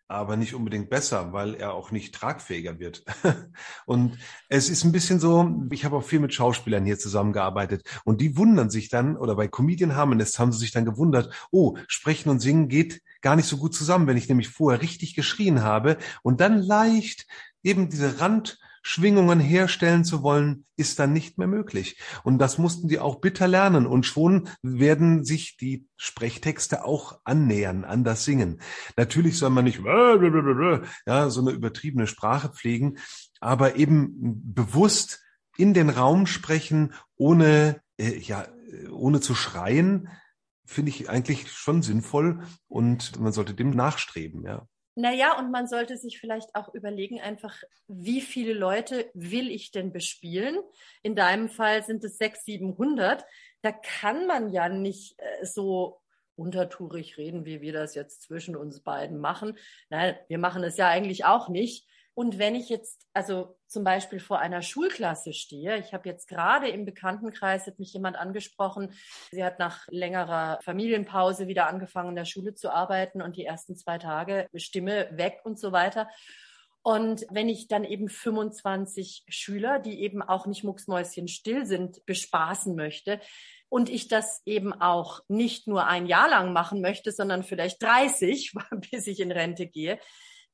aber 0.07 0.37
nicht 0.37 0.53
unbedingt 0.53 0.89
besser, 0.89 1.33
weil 1.33 1.55
er 1.55 1.73
auch 1.73 1.91
nicht 1.91 2.15
tragfähiger 2.15 2.79
wird. 2.79 3.03
und 3.85 4.17
es 4.47 4.69
ist 4.69 4.83
ein 4.83 4.91
bisschen 4.91 5.19
so, 5.19 5.65
ich 5.71 5.85
habe 5.85 5.97
auch 5.97 6.03
viel 6.03 6.19
mit 6.19 6.33
Schauspielern 6.33 6.85
hier 6.85 6.97
zusammengearbeitet 6.97 7.83
und 8.05 8.21
die 8.21 8.37
wundern 8.37 8.69
sich 8.69 8.89
dann, 8.89 9.17
oder 9.17 9.35
bei 9.35 9.47
Comedian 9.47 9.95
Harmonist 9.95 10.39
haben 10.39 10.51
sie 10.51 10.59
sich 10.59 10.71
dann 10.71 10.85
gewundert, 10.85 11.33
oh, 11.51 11.77
sprechen 11.87 12.29
und 12.29 12.39
singen 12.39 12.69
geht 12.69 13.01
gar 13.21 13.35
nicht 13.35 13.47
so 13.47 13.57
gut 13.57 13.73
zusammen, 13.73 14.07
wenn 14.07 14.17
ich 14.17 14.29
nämlich 14.29 14.49
vorher 14.49 14.81
richtig 14.81 15.15
geschrien 15.15 15.63
habe 15.63 15.97
und 16.21 16.39
dann 16.39 16.57
leicht 16.57 17.27
eben 17.63 17.89
diese 17.89 18.21
Rand 18.21 18.59
Schwingungen 18.87 19.41
herstellen 19.41 20.05
zu 20.05 20.23
wollen, 20.23 20.65
ist 20.77 20.97
dann 20.97 21.11
nicht 21.11 21.37
mehr 21.37 21.47
möglich. 21.47 21.99
Und 22.23 22.37
das 22.37 22.57
mussten 22.57 22.87
die 22.87 22.99
auch 22.99 23.19
bitter 23.19 23.45
lernen. 23.45 23.85
Und 23.85 24.05
schon 24.05 24.47
werden 24.61 25.25
sich 25.25 25.57
die 25.57 25.85
Sprechtexte 25.97 26.85
auch 26.85 27.19
annähern 27.25 27.83
an 27.83 28.05
das 28.05 28.23
Singen. 28.23 28.61
Natürlich 28.95 29.37
soll 29.37 29.49
man 29.49 29.65
nicht 29.65 29.81
ja, 29.83 31.29
so 31.29 31.41
eine 31.41 31.51
übertriebene 31.51 32.07
Sprache 32.07 32.47
pflegen, 32.47 32.97
aber 33.41 33.75
eben 33.75 34.53
bewusst 34.53 35.21
in 35.57 35.73
den 35.73 35.89
Raum 35.89 36.25
sprechen, 36.25 36.93
ohne, 37.17 37.81
äh, 37.97 38.17
ja, 38.17 38.47
ohne 38.89 39.19
zu 39.19 39.35
schreien, 39.35 40.07
finde 40.65 40.91
ich 40.91 41.09
eigentlich 41.09 41.51
schon 41.51 41.81
sinnvoll 41.81 42.39
und 42.69 43.19
man 43.19 43.33
sollte 43.33 43.53
dem 43.53 43.71
nachstreben, 43.71 44.43
ja. 44.43 44.65
Naja, 44.99 45.37
und 45.37 45.51
man 45.51 45.67
sollte 45.67 45.95
sich 45.95 46.19
vielleicht 46.19 46.55
auch 46.55 46.73
überlegen, 46.73 47.21
einfach, 47.21 47.61
wie 47.87 48.19
viele 48.19 48.53
Leute 48.53 49.11
will 49.13 49.51
ich 49.51 49.69
denn 49.69 49.93
bespielen? 49.93 50.57
In 51.03 51.15
deinem 51.15 51.49
Fall 51.49 51.83
sind 51.83 52.03
es 52.03 52.17
sechs, 52.17 52.43
siebenhundert. 52.45 53.23
Da 53.61 53.71
kann 53.71 54.25
man 54.25 54.49
ja 54.49 54.69
nicht 54.69 55.13
äh, 55.19 55.45
so 55.45 56.01
untertourig 56.35 57.15
reden, 57.19 57.45
wie 57.45 57.61
wir 57.61 57.73
das 57.73 57.93
jetzt 57.93 58.23
zwischen 58.23 58.55
uns 58.55 58.81
beiden 58.81 59.19
machen. 59.19 59.59
Nein, 59.91 60.17
wir 60.29 60.39
machen 60.39 60.63
es 60.63 60.77
ja 60.77 60.87
eigentlich 60.87 61.25
auch 61.25 61.47
nicht. 61.47 61.87
Und 62.17 62.39
wenn 62.39 62.55
ich 62.55 62.67
jetzt 62.69 63.05
also 63.13 63.59
zum 63.67 63.83
Beispiel 63.83 64.19
vor 64.19 64.39
einer 64.39 64.63
Schulklasse 64.63 65.33
stehe, 65.33 65.77
ich 65.77 65.93
habe 65.93 66.09
jetzt 66.09 66.27
gerade 66.27 66.67
im 66.67 66.83
Bekanntenkreis, 66.83 67.67
hat 67.67 67.77
mich 67.77 67.93
jemand 67.93 68.17
angesprochen, 68.17 68.91
sie 69.29 69.43
hat 69.43 69.59
nach 69.59 69.85
längerer 69.89 70.57
Familienpause 70.63 71.47
wieder 71.47 71.67
angefangen, 71.67 72.09
in 72.09 72.15
der 72.15 72.25
Schule 72.25 72.55
zu 72.55 72.71
arbeiten 72.73 73.21
und 73.21 73.37
die 73.37 73.45
ersten 73.45 73.75
zwei 73.75 73.99
Tage 73.99 74.47
Stimme 74.55 75.09
weg 75.11 75.41
und 75.43 75.59
so 75.59 75.71
weiter. 75.71 76.09
Und 76.81 77.23
wenn 77.29 77.49
ich 77.49 77.67
dann 77.67 77.83
eben 77.83 78.09
25 78.09 79.25
Schüler, 79.27 79.77
die 79.77 80.01
eben 80.01 80.23
auch 80.23 80.47
nicht 80.47 80.63
mucksmäuschen 80.63 81.27
still 81.27 81.67
sind, 81.67 82.03
bespaßen 82.07 82.75
möchte, 82.75 83.21
und 83.69 83.89
ich 83.89 84.07
das 84.07 84.41
eben 84.45 84.73
auch 84.73 85.21
nicht 85.27 85.67
nur 85.67 85.85
ein 85.85 86.07
Jahr 86.07 86.29
lang 86.29 86.51
machen 86.51 86.81
möchte, 86.81 87.11
sondern 87.11 87.43
vielleicht 87.43 87.83
30, 87.83 88.53
bis 88.91 89.05
ich 89.05 89.19
in 89.19 89.31
Rente 89.31 89.67
gehe, 89.67 89.99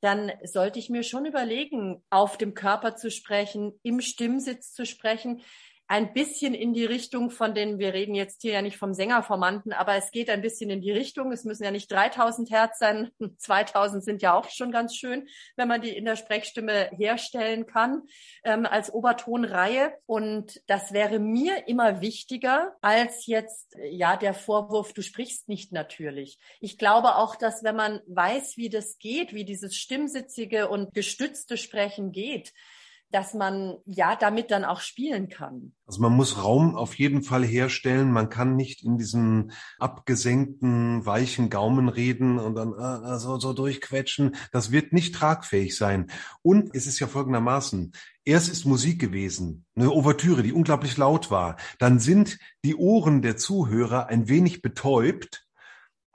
dann 0.04 0.34
sollte 0.44 0.80
ich 0.80 0.90
mir 0.90 1.04
schon 1.04 1.26
überlegen, 1.26 2.04
auf 2.10 2.38
dem 2.38 2.54
Körper 2.54 2.98
zu 2.98 3.10
sprechen, 3.10 3.80
im 3.84 4.02
Stimmsitz 4.02 4.74
zu 4.74 4.86
sprechen. 4.86 5.42
Ein 5.94 6.12
bisschen 6.12 6.56
in 6.56 6.74
die 6.74 6.86
Richtung 6.86 7.30
von 7.30 7.54
den, 7.54 7.78
wir 7.78 7.94
reden 7.94 8.16
jetzt 8.16 8.42
hier 8.42 8.54
ja 8.54 8.64
nicht 8.64 8.78
vom 8.78 8.96
Sängerformanten, 8.96 9.74
aber 9.74 9.94
es 9.94 10.10
geht 10.10 10.28
ein 10.32 10.42
bisschen 10.42 10.72
in 10.72 10.82
die 10.82 10.92
Richtung. 10.92 11.32
Es 11.32 11.44
müssen 11.44 11.64
ja 11.64 11.70
nicht 11.70 11.92
3000 11.92 12.50
Hertz 12.50 12.80
sein, 12.80 13.12
2000 13.38 14.04
sind 14.04 14.24
ja 14.24 14.34
auch 14.34 14.50
schon 14.50 14.72
ganz 14.72 14.96
schön, 14.96 15.28
wenn 15.56 15.68
man 15.68 15.84
die 15.84 15.96
in 15.96 16.06
der 16.06 16.16
Sprechstimme 16.16 16.90
herstellen 16.98 17.68
kann 17.68 18.02
ähm, 18.44 18.66
als 18.66 18.92
Obertonreihe. 18.92 19.94
Und 20.08 20.64
das 20.66 20.94
wäre 20.94 21.20
mir 21.20 21.68
immer 21.68 22.02
wichtiger 22.02 22.76
als 22.82 23.28
jetzt 23.28 23.78
ja 23.88 24.18
der 24.18 24.34
Vorwurf, 24.34 24.94
du 24.94 25.04
sprichst 25.04 25.48
nicht 25.48 25.72
natürlich. 25.72 26.40
Ich 26.60 26.80
glaube 26.80 27.18
auch, 27.18 27.36
dass 27.36 27.64
wenn 27.64 27.76
man 27.76 28.02
weiß, 28.08 28.58
wie 28.58 28.70
das 28.70 28.98
geht, 28.98 29.36
wie 29.36 29.46
dieses 29.46 29.76
stimmsitzige 29.76 30.70
und 30.70 30.96
gestützte 30.96 31.56
Sprechen 31.56 32.12
geht, 32.12 32.52
dass 33.14 33.36
man 33.36 33.78
ja 33.86 34.16
damit 34.16 34.50
dann 34.50 34.66
auch 34.66 34.82
spielen 34.82 35.30
kann. 35.30 35.74
Also 35.86 36.02
man 36.02 36.14
muss 36.14 36.44
Raum 36.44 36.76
auf 36.76 36.96
jeden 36.96 37.22
Fall 37.22 37.44
herstellen. 37.44 38.12
Man 38.12 38.30
kann 38.30 38.56
nicht 38.56 38.84
in 38.84 38.98
diesem 38.98 39.52
abgesenkten, 39.78 41.06
weichen 41.06 41.52
Gaumen 41.52 41.90
reden 41.90 42.40
und 42.40 42.56
dann 42.56 42.74
äh, 42.74 43.20
so, 43.20 43.38
so 43.40 43.54
durchquetschen. 43.54 44.36
Das 44.52 44.72
wird 44.72 44.94
nicht 44.94 45.14
tragfähig 45.14 45.78
sein. 45.78 46.10
Und 46.42 46.76
es 46.76 46.88
ist 46.88 47.00
ja 47.00 47.06
folgendermaßen. 47.06 47.94
Erst 48.26 48.50
ist 48.50 48.66
Musik 48.66 49.00
gewesen, 49.00 49.66
eine 49.76 49.92
Ouvertüre, 49.92 50.42
die 50.42 50.54
unglaublich 50.54 50.98
laut 50.98 51.30
war. 51.30 51.58
Dann 51.78 52.00
sind 52.00 52.40
die 52.66 52.76
Ohren 52.76 53.22
der 53.22 53.38
Zuhörer 53.38 54.08
ein 54.08 54.28
wenig 54.28 54.64
betäubt 54.64 55.46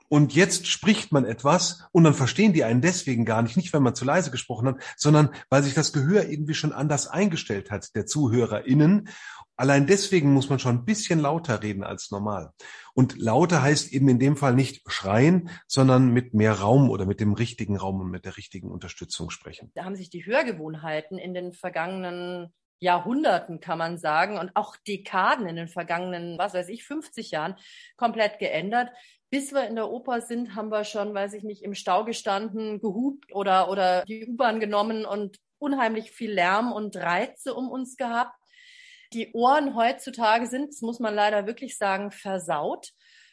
und 0.09 0.33
jetzt 0.33 0.67
spricht 0.67 1.11
man 1.11 1.23
etwas 1.23 1.87
und 1.91 2.03
dann 2.03 2.15
verstehen 2.15 2.51
die 2.51 2.63
einen 2.63 2.81
deswegen 2.81 3.25
gar 3.25 3.43
nicht, 3.43 3.55
nicht 3.55 3.71
weil 3.73 3.79
man 3.79 3.93
zu 3.95 4.05
leise 4.05 4.31
gesprochen 4.31 4.67
hat, 4.67 4.77
sondern 4.97 5.29
weil 5.49 5.63
sich 5.63 5.75
das 5.75 5.93
Gehör 5.93 6.27
irgendwie 6.27 6.55
schon 6.55 6.73
anders 6.73 7.07
eingestellt 7.07 7.69
hat, 7.69 7.95
der 7.95 8.07
ZuhörerInnen. 8.07 9.09
Allein 9.55 9.85
deswegen 9.85 10.33
muss 10.33 10.49
man 10.49 10.57
schon 10.57 10.77
ein 10.77 10.85
bisschen 10.85 11.19
lauter 11.19 11.61
reden 11.61 11.83
als 11.83 12.11
normal. 12.11 12.51
Und 12.93 13.17
lauter 13.19 13.61
heißt 13.61 13.93
eben 13.93 14.09
in 14.09 14.17
dem 14.17 14.35
Fall 14.35 14.55
nicht 14.55 14.81
schreien, 14.91 15.49
sondern 15.67 16.09
mit 16.09 16.33
mehr 16.33 16.53
Raum 16.53 16.89
oder 16.89 17.05
mit 17.05 17.19
dem 17.19 17.33
richtigen 17.33 17.77
Raum 17.77 18.01
und 18.01 18.09
mit 18.09 18.25
der 18.25 18.37
richtigen 18.37 18.71
Unterstützung 18.71 19.29
sprechen. 19.29 19.71
Da 19.75 19.83
haben 19.83 19.95
sich 19.95 20.09
die 20.09 20.25
Hörgewohnheiten 20.25 21.19
in 21.19 21.33
den 21.33 21.53
vergangenen 21.53 22.51
Jahrhunderten, 22.79 23.59
kann 23.59 23.77
man 23.77 23.97
sagen, 23.97 24.37
und 24.37 24.51
auch 24.55 24.77
Dekaden 24.87 25.47
in 25.47 25.57
den 25.57 25.67
vergangenen, 25.67 26.37
was 26.37 26.53
weiß 26.53 26.69
ich, 26.69 26.85
50 26.85 27.31
Jahren 27.31 27.55
komplett 27.97 28.39
geändert 28.39 28.89
bis 29.29 29.53
wir 29.53 29.67
in 29.67 29.75
der 29.75 29.89
Oper 29.89 30.21
sind, 30.21 30.55
haben 30.55 30.69
wir 30.69 30.83
schon, 30.83 31.13
weiß 31.13 31.33
ich 31.33 31.43
nicht, 31.43 31.63
im 31.63 31.75
Stau 31.75 32.03
gestanden, 32.03 32.79
gehupt 32.79 33.33
oder, 33.33 33.69
oder 33.69 34.03
die 34.05 34.27
U-Bahn 34.27 34.59
genommen 34.59 35.05
und 35.05 35.37
unheimlich 35.59 36.11
viel 36.11 36.31
Lärm 36.31 36.71
und 36.71 36.95
Reize 36.95 37.53
um 37.53 37.69
uns 37.69 37.95
gehabt. 37.95 38.35
Die 39.13 39.31
Ohren 39.33 39.75
heutzutage 39.75 40.47
sind, 40.47 40.69
das 40.69 40.81
muss 40.81 40.99
man 40.99 41.13
leider 41.13 41.47
wirklich 41.47 41.77
sagen, 41.77 42.11
versaut. 42.11 42.89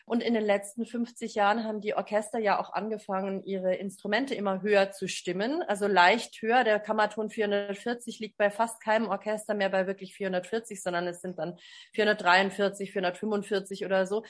Und 0.08 0.22
in 0.22 0.34
den 0.34 0.44
letzten 0.44 0.86
50 0.86 1.34
Jahren 1.34 1.64
haben 1.64 1.80
die 1.80 1.94
Orchester 1.94 2.38
ja 2.38 2.60
auch 2.60 2.72
angefangen, 2.72 3.42
ihre 3.42 3.74
Instrumente 3.74 4.36
immer 4.36 4.62
höher 4.62 4.92
zu 4.92 5.08
stimmen. 5.08 5.64
Also 5.64 5.88
leicht 5.88 6.40
höher. 6.42 6.62
Der 6.62 6.78
Kammerton 6.78 7.28
440 7.28 8.20
liegt 8.20 8.36
bei 8.36 8.52
fast 8.52 8.80
keinem 8.80 9.08
Orchester 9.08 9.54
mehr 9.54 9.68
bei 9.68 9.88
wirklich 9.88 10.14
440, 10.14 10.80
sondern 10.80 11.08
es 11.08 11.22
sind 11.22 11.40
dann 11.40 11.58
443, 11.94 12.92
445 12.92 13.84
oder 13.84 14.06
so, 14.06 14.22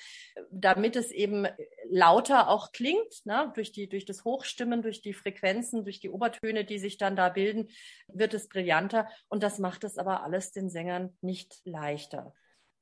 damit 0.50 0.96
es 0.96 1.10
eben 1.10 1.46
lauter 1.90 2.48
auch 2.48 2.72
klingt, 2.72 3.26
ne? 3.26 3.52
durch 3.54 3.70
die, 3.70 3.86
durch 3.86 4.06
das 4.06 4.24
Hochstimmen, 4.24 4.80
durch 4.80 5.02
die 5.02 5.12
Frequenzen, 5.12 5.84
durch 5.84 6.00
die 6.00 6.08
Obertöne, 6.08 6.64
die 6.64 6.78
sich 6.78 6.96
dann 6.96 7.16
da 7.16 7.28
bilden, 7.28 7.68
wird 8.08 8.32
es 8.32 8.48
brillanter. 8.48 9.10
Und 9.28 9.42
das 9.42 9.58
macht 9.58 9.84
es 9.84 9.98
aber 9.98 10.22
alles 10.22 10.52
den 10.52 10.70
Sängern 10.70 11.14
nicht 11.20 11.60
leichter. 11.64 12.32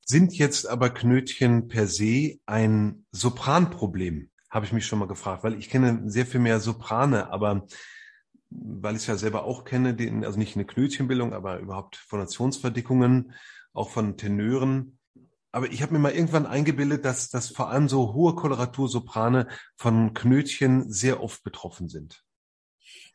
Sind 0.06 0.36
jetzt 0.36 0.68
aber 0.68 0.90
Knötchen 0.90 1.68
per 1.68 1.86
se 1.86 2.38
ein 2.44 3.06
Sopranproblem? 3.12 4.30
Habe 4.50 4.66
ich 4.66 4.72
mich 4.72 4.86
schon 4.86 4.98
mal 4.98 5.08
gefragt, 5.08 5.44
weil 5.44 5.58
ich 5.58 5.70
kenne 5.70 6.02
sehr 6.06 6.26
viel 6.26 6.40
mehr 6.40 6.60
Soprane, 6.60 7.30
aber 7.30 7.66
weil 8.50 8.94
ich 8.94 9.02
es 9.02 9.06
ja 9.06 9.16
selber 9.16 9.44
auch 9.44 9.64
kenne, 9.64 9.94
den, 9.94 10.24
also 10.24 10.38
nicht 10.38 10.56
eine 10.56 10.66
Knötchenbildung, 10.66 11.32
aber 11.32 11.58
überhaupt 11.58 11.96
Phonationsverdickungen, 11.96 13.32
auch 13.72 13.90
von 13.90 14.16
Tenören. 14.16 14.98
Aber 15.50 15.72
ich 15.72 15.82
habe 15.82 15.94
mir 15.94 15.98
mal 15.98 16.12
irgendwann 16.12 16.46
eingebildet, 16.46 17.04
dass, 17.04 17.30
dass 17.30 17.48
vor 17.48 17.70
allem 17.70 17.88
so 17.88 18.12
hohe 18.12 18.34
Koloratursoprane 18.34 19.48
von 19.76 20.12
Knötchen 20.12 20.90
sehr 20.90 21.22
oft 21.22 21.42
betroffen 21.42 21.88
sind. 21.88 22.24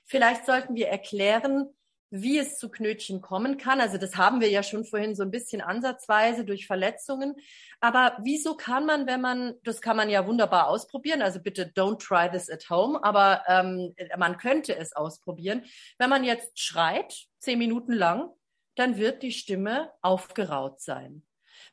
Vielleicht 0.06 0.46
sollten 0.46 0.76
wir 0.76 0.88
erklären, 0.88 1.68
wie 2.12 2.40
es 2.40 2.58
zu 2.58 2.70
Knötchen 2.70 3.22
kommen 3.22 3.58
kann. 3.58 3.80
Also 3.82 3.98
das 3.98 4.16
haben 4.16 4.42
wir 4.42 4.50
ja 4.50 4.64
schon 4.64 4.84
vorhin 4.84 5.16
so 5.16 5.24
ein 5.24 5.32
bisschen 5.32 5.62
ansatzweise 5.62 6.44
durch 6.44 6.66
Verletzungen. 6.66 7.36
Aber 7.80 8.18
wieso 8.24 8.56
kann 8.56 8.86
man, 8.86 9.08
wenn 9.08 9.22
man, 9.22 9.56
das 9.64 9.82
kann 9.82 9.98
man 9.98 10.10
ja 10.10 10.26
wunderbar 10.26 10.68
ausprobieren, 10.68 11.22
also 11.22 11.40
bitte 11.40 11.72
don't 11.76 12.00
try 12.00 12.30
this 12.30 12.50
at 12.50 12.70
home, 12.70 13.04
aber 13.04 13.44
ähm, 13.48 13.96
man 14.18 14.38
könnte 14.38 14.76
es 14.76 14.94
ausprobieren. 14.94 15.66
Wenn 15.98 16.10
man 16.10 16.24
jetzt 16.24 16.60
schreit, 16.60 17.28
zehn 17.40 17.60
Minuten 17.60 17.94
lang, 17.94 18.30
dann 18.76 18.98
wird 18.98 19.24
die 19.24 19.32
Stimme 19.32 19.92
aufgeraut 20.02 20.82
sein. 20.82 21.24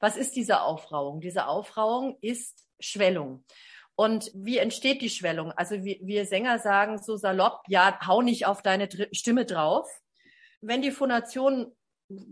Was 0.01 0.17
ist 0.17 0.37
diese 0.37 0.61
Aufrauung? 0.63 1.21
Diese 1.21 1.47
Aufrauung 1.47 2.19
ist 2.21 2.67
Schwellung. 2.81 3.45
Und 3.95 4.31
wie 4.35 4.59
entsteht 4.59 5.01
die 5.01 5.09
Schwellung? 5.09 5.53
Also 5.53 5.83
wir, 5.83 5.97
wir 6.03 6.27
Sänger 6.27 6.59
sagen 6.59 6.99
so 6.99 7.17
salopp, 7.17 7.63
ja, 7.69 7.99
hau 8.07 8.21
nicht 8.21 8.45
auf 8.45 8.61
deine 8.61 8.89
Stimme 9.13 9.47
drauf, 9.47 9.89
wenn 10.67 10.83
die 10.83 10.91
Phonation 10.91 11.73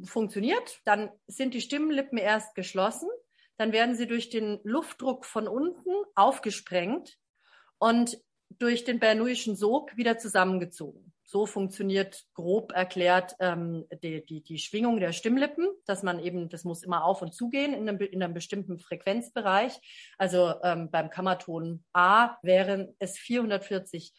funktioniert, 0.04 0.80
dann 0.84 1.10
sind 1.26 1.54
die 1.54 1.60
Stimmlippen 1.60 2.18
erst 2.18 2.54
geschlossen, 2.54 3.08
dann 3.56 3.72
werden 3.72 3.94
sie 3.94 4.06
durch 4.06 4.30
den 4.30 4.60
Luftdruck 4.64 5.24
von 5.24 5.48
unten 5.48 5.90
aufgesprengt 6.14 7.18
und 7.78 8.18
durch 8.58 8.84
den 8.84 9.00
Bernoullichen 9.00 9.56
Sog 9.56 9.96
wieder 9.96 10.18
zusammengezogen. 10.18 11.12
So 11.26 11.46
funktioniert 11.46 12.24
grob 12.34 12.72
erklärt 12.72 13.34
ähm, 13.40 13.86
die, 14.02 14.24
die, 14.24 14.42
die 14.42 14.58
Schwingung 14.58 15.00
der 15.00 15.12
Stimmlippen, 15.12 15.66
dass 15.86 16.02
man 16.02 16.20
eben, 16.20 16.50
das 16.50 16.64
muss 16.64 16.82
immer 16.82 17.04
auf 17.04 17.22
und 17.22 17.34
zugehen 17.34 17.72
in 17.72 17.88
einem, 17.88 17.98
in 17.98 18.22
einem 18.22 18.34
bestimmten 18.34 18.78
Frequenzbereich. 18.78 19.80
Also 20.18 20.54
ähm, 20.62 20.90
beim 20.90 21.08
Kammerton 21.10 21.82
A 21.92 22.36
wären 22.42 22.94
es 22.98 23.18
440 23.18 24.12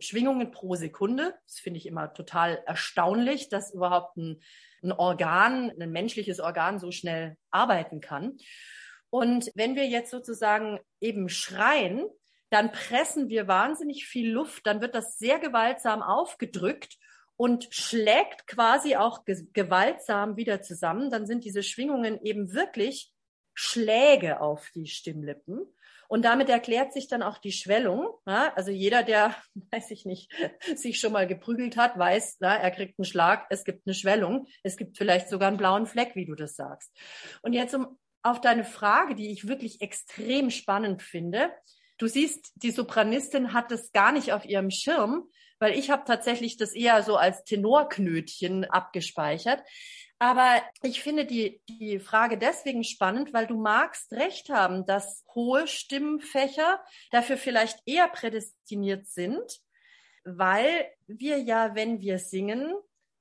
Schwingungen 0.00 0.50
pro 0.50 0.74
Sekunde. 0.74 1.34
Das 1.46 1.58
finde 1.58 1.78
ich 1.78 1.86
immer 1.86 2.12
total 2.12 2.62
erstaunlich, 2.66 3.48
dass 3.48 3.72
überhaupt 3.72 4.16
ein, 4.16 4.42
ein 4.82 4.92
Organ, 4.92 5.70
ein 5.78 5.90
menschliches 5.90 6.40
Organ 6.40 6.78
so 6.78 6.90
schnell 6.90 7.36
arbeiten 7.50 8.00
kann. 8.00 8.36
Und 9.10 9.50
wenn 9.54 9.74
wir 9.74 9.86
jetzt 9.86 10.10
sozusagen 10.10 10.78
eben 11.00 11.28
schreien, 11.28 12.06
dann 12.50 12.72
pressen 12.72 13.28
wir 13.28 13.46
wahnsinnig 13.48 14.06
viel 14.06 14.30
Luft, 14.30 14.66
dann 14.66 14.80
wird 14.80 14.94
das 14.94 15.18
sehr 15.18 15.38
gewaltsam 15.38 16.02
aufgedrückt 16.02 16.96
und 17.36 17.68
schlägt 17.70 18.46
quasi 18.46 18.96
auch 18.96 19.24
gewaltsam 19.24 20.36
wieder 20.36 20.60
zusammen. 20.60 21.10
Dann 21.10 21.26
sind 21.26 21.44
diese 21.44 21.62
Schwingungen 21.62 22.20
eben 22.22 22.52
wirklich 22.52 23.12
Schläge 23.60 24.40
auf 24.40 24.70
die 24.74 24.86
Stimmlippen. 24.86 25.66
Und 26.08 26.24
damit 26.24 26.48
erklärt 26.48 26.94
sich 26.94 27.08
dann 27.08 27.22
auch 27.22 27.36
die 27.36 27.52
Schwellung. 27.52 28.08
Ja? 28.26 28.52
Also 28.56 28.70
jeder, 28.70 29.02
der, 29.02 29.36
weiß 29.70 29.90
ich 29.90 30.06
nicht, 30.06 30.32
sich 30.74 30.98
schon 30.98 31.12
mal 31.12 31.26
geprügelt 31.26 31.76
hat, 31.76 31.98
weiß, 31.98 32.38
ja, 32.40 32.54
er 32.54 32.70
kriegt 32.70 32.98
einen 32.98 33.04
Schlag, 33.04 33.46
es 33.50 33.64
gibt 33.64 33.86
eine 33.86 33.94
Schwellung, 33.94 34.46
es 34.62 34.78
gibt 34.78 34.96
vielleicht 34.96 35.28
sogar 35.28 35.48
einen 35.48 35.58
blauen 35.58 35.86
Fleck, 35.86 36.16
wie 36.16 36.24
du 36.24 36.34
das 36.34 36.56
sagst. 36.56 36.90
Und 37.42 37.52
jetzt 37.52 37.74
um 37.74 37.98
auf 38.22 38.40
deine 38.40 38.64
Frage, 38.64 39.14
die 39.14 39.30
ich 39.30 39.46
wirklich 39.46 39.80
extrem 39.80 40.50
spannend 40.50 41.02
finde. 41.02 41.50
Du 41.98 42.06
siehst, 42.06 42.52
die 42.56 42.70
Sopranistin 42.70 43.52
hat 43.52 43.72
es 43.72 43.92
gar 43.92 44.12
nicht 44.12 44.32
auf 44.32 44.44
ihrem 44.44 44.70
Schirm, 44.70 45.28
weil 45.58 45.78
ich 45.78 45.90
habe 45.90 46.04
tatsächlich 46.06 46.56
das 46.56 46.74
eher 46.74 47.02
so 47.02 47.16
als 47.16 47.44
Tenorknötchen 47.44 48.64
abgespeichert. 48.64 49.62
Aber 50.22 50.62
ich 50.82 51.02
finde 51.02 51.24
die, 51.24 51.62
die 51.66 51.98
Frage 51.98 52.36
deswegen 52.36 52.84
spannend, 52.84 53.32
weil 53.32 53.46
du 53.46 53.56
magst 53.56 54.12
recht 54.12 54.50
haben, 54.50 54.84
dass 54.84 55.24
hohe 55.34 55.66
Stimmenfächer 55.66 56.84
dafür 57.10 57.38
vielleicht 57.38 57.78
eher 57.86 58.06
prädestiniert 58.06 59.06
sind, 59.06 59.62
weil 60.24 60.86
wir 61.06 61.38
ja, 61.38 61.74
wenn 61.74 62.02
wir 62.02 62.18
singen, 62.18 62.74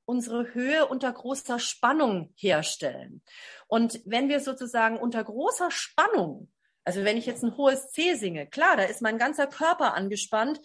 unsere 0.04 0.54
Höhe 0.54 0.88
unter 0.88 1.14
großer 1.14 1.58
Spannung 1.58 2.34
herstellen. 2.36 3.22
Und 3.68 4.02
wenn 4.04 4.28
wir 4.28 4.42
sozusagen 4.42 4.98
unter 4.98 5.24
großer 5.24 5.72
Spannung, 5.72 6.52
also 6.84 7.06
wenn 7.06 7.16
ich 7.16 7.28
jetzt 7.28 7.44
ein 7.44 7.56
hohes 7.56 7.92
C 7.92 8.16
singe, 8.16 8.46
klar, 8.46 8.76
da 8.76 8.84
ist 8.84 9.02
mein 9.02 9.18
ganzer 9.18 9.48
Körper 9.48 9.94
angespannt. 9.94 10.60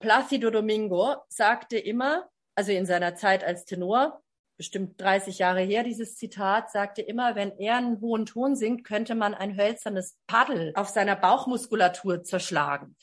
Placido 0.00 0.50
Domingo 0.50 1.16
sagte 1.28 1.78
immer, 1.78 2.28
also 2.54 2.72
in 2.72 2.84
seiner 2.84 3.14
Zeit 3.14 3.42
als 3.42 3.64
Tenor, 3.64 4.22
bestimmt 4.58 5.00
30 5.00 5.38
Jahre 5.38 5.62
her, 5.62 5.84
dieses 5.84 6.16
Zitat, 6.16 6.70
sagte 6.70 7.00
immer, 7.00 7.36
wenn 7.36 7.56
er 7.58 7.76
einen 7.76 8.00
hohen 8.00 8.26
Ton 8.26 8.56
singt, 8.56 8.84
könnte 8.84 9.14
man 9.14 9.32
ein 9.34 9.56
hölzernes 9.56 10.18
Paddel 10.26 10.72
auf 10.74 10.88
seiner 10.88 11.16
Bauchmuskulatur 11.16 12.24
zerschlagen. 12.24 12.96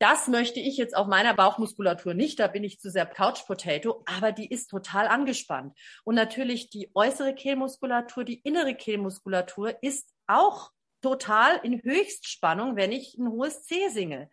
Das 0.00 0.26
möchte 0.26 0.58
ich 0.58 0.78
jetzt 0.78 0.96
auf 0.96 1.06
meiner 1.06 1.34
Bauchmuskulatur 1.34 2.14
nicht, 2.14 2.40
da 2.40 2.48
bin 2.48 2.64
ich 2.64 2.80
zu 2.80 2.90
sehr 2.90 3.06
Couch 3.06 3.46
Potato, 3.46 4.02
aber 4.04 4.32
die 4.32 4.48
ist 4.48 4.68
total 4.68 5.06
angespannt. 5.06 5.78
Und 6.02 6.16
natürlich 6.16 6.70
die 6.70 6.90
äußere 6.94 7.36
Kehlmuskulatur, 7.36 8.24
die 8.24 8.40
innere 8.40 8.74
Kehlmuskulatur 8.74 9.76
ist 9.80 10.12
auch 10.26 10.72
total 11.02 11.60
in 11.62 11.82
Höchstspannung, 11.82 12.74
wenn 12.74 12.90
ich 12.90 13.16
ein 13.16 13.28
hohes 13.28 13.62
C 13.64 13.88
singe. 13.90 14.28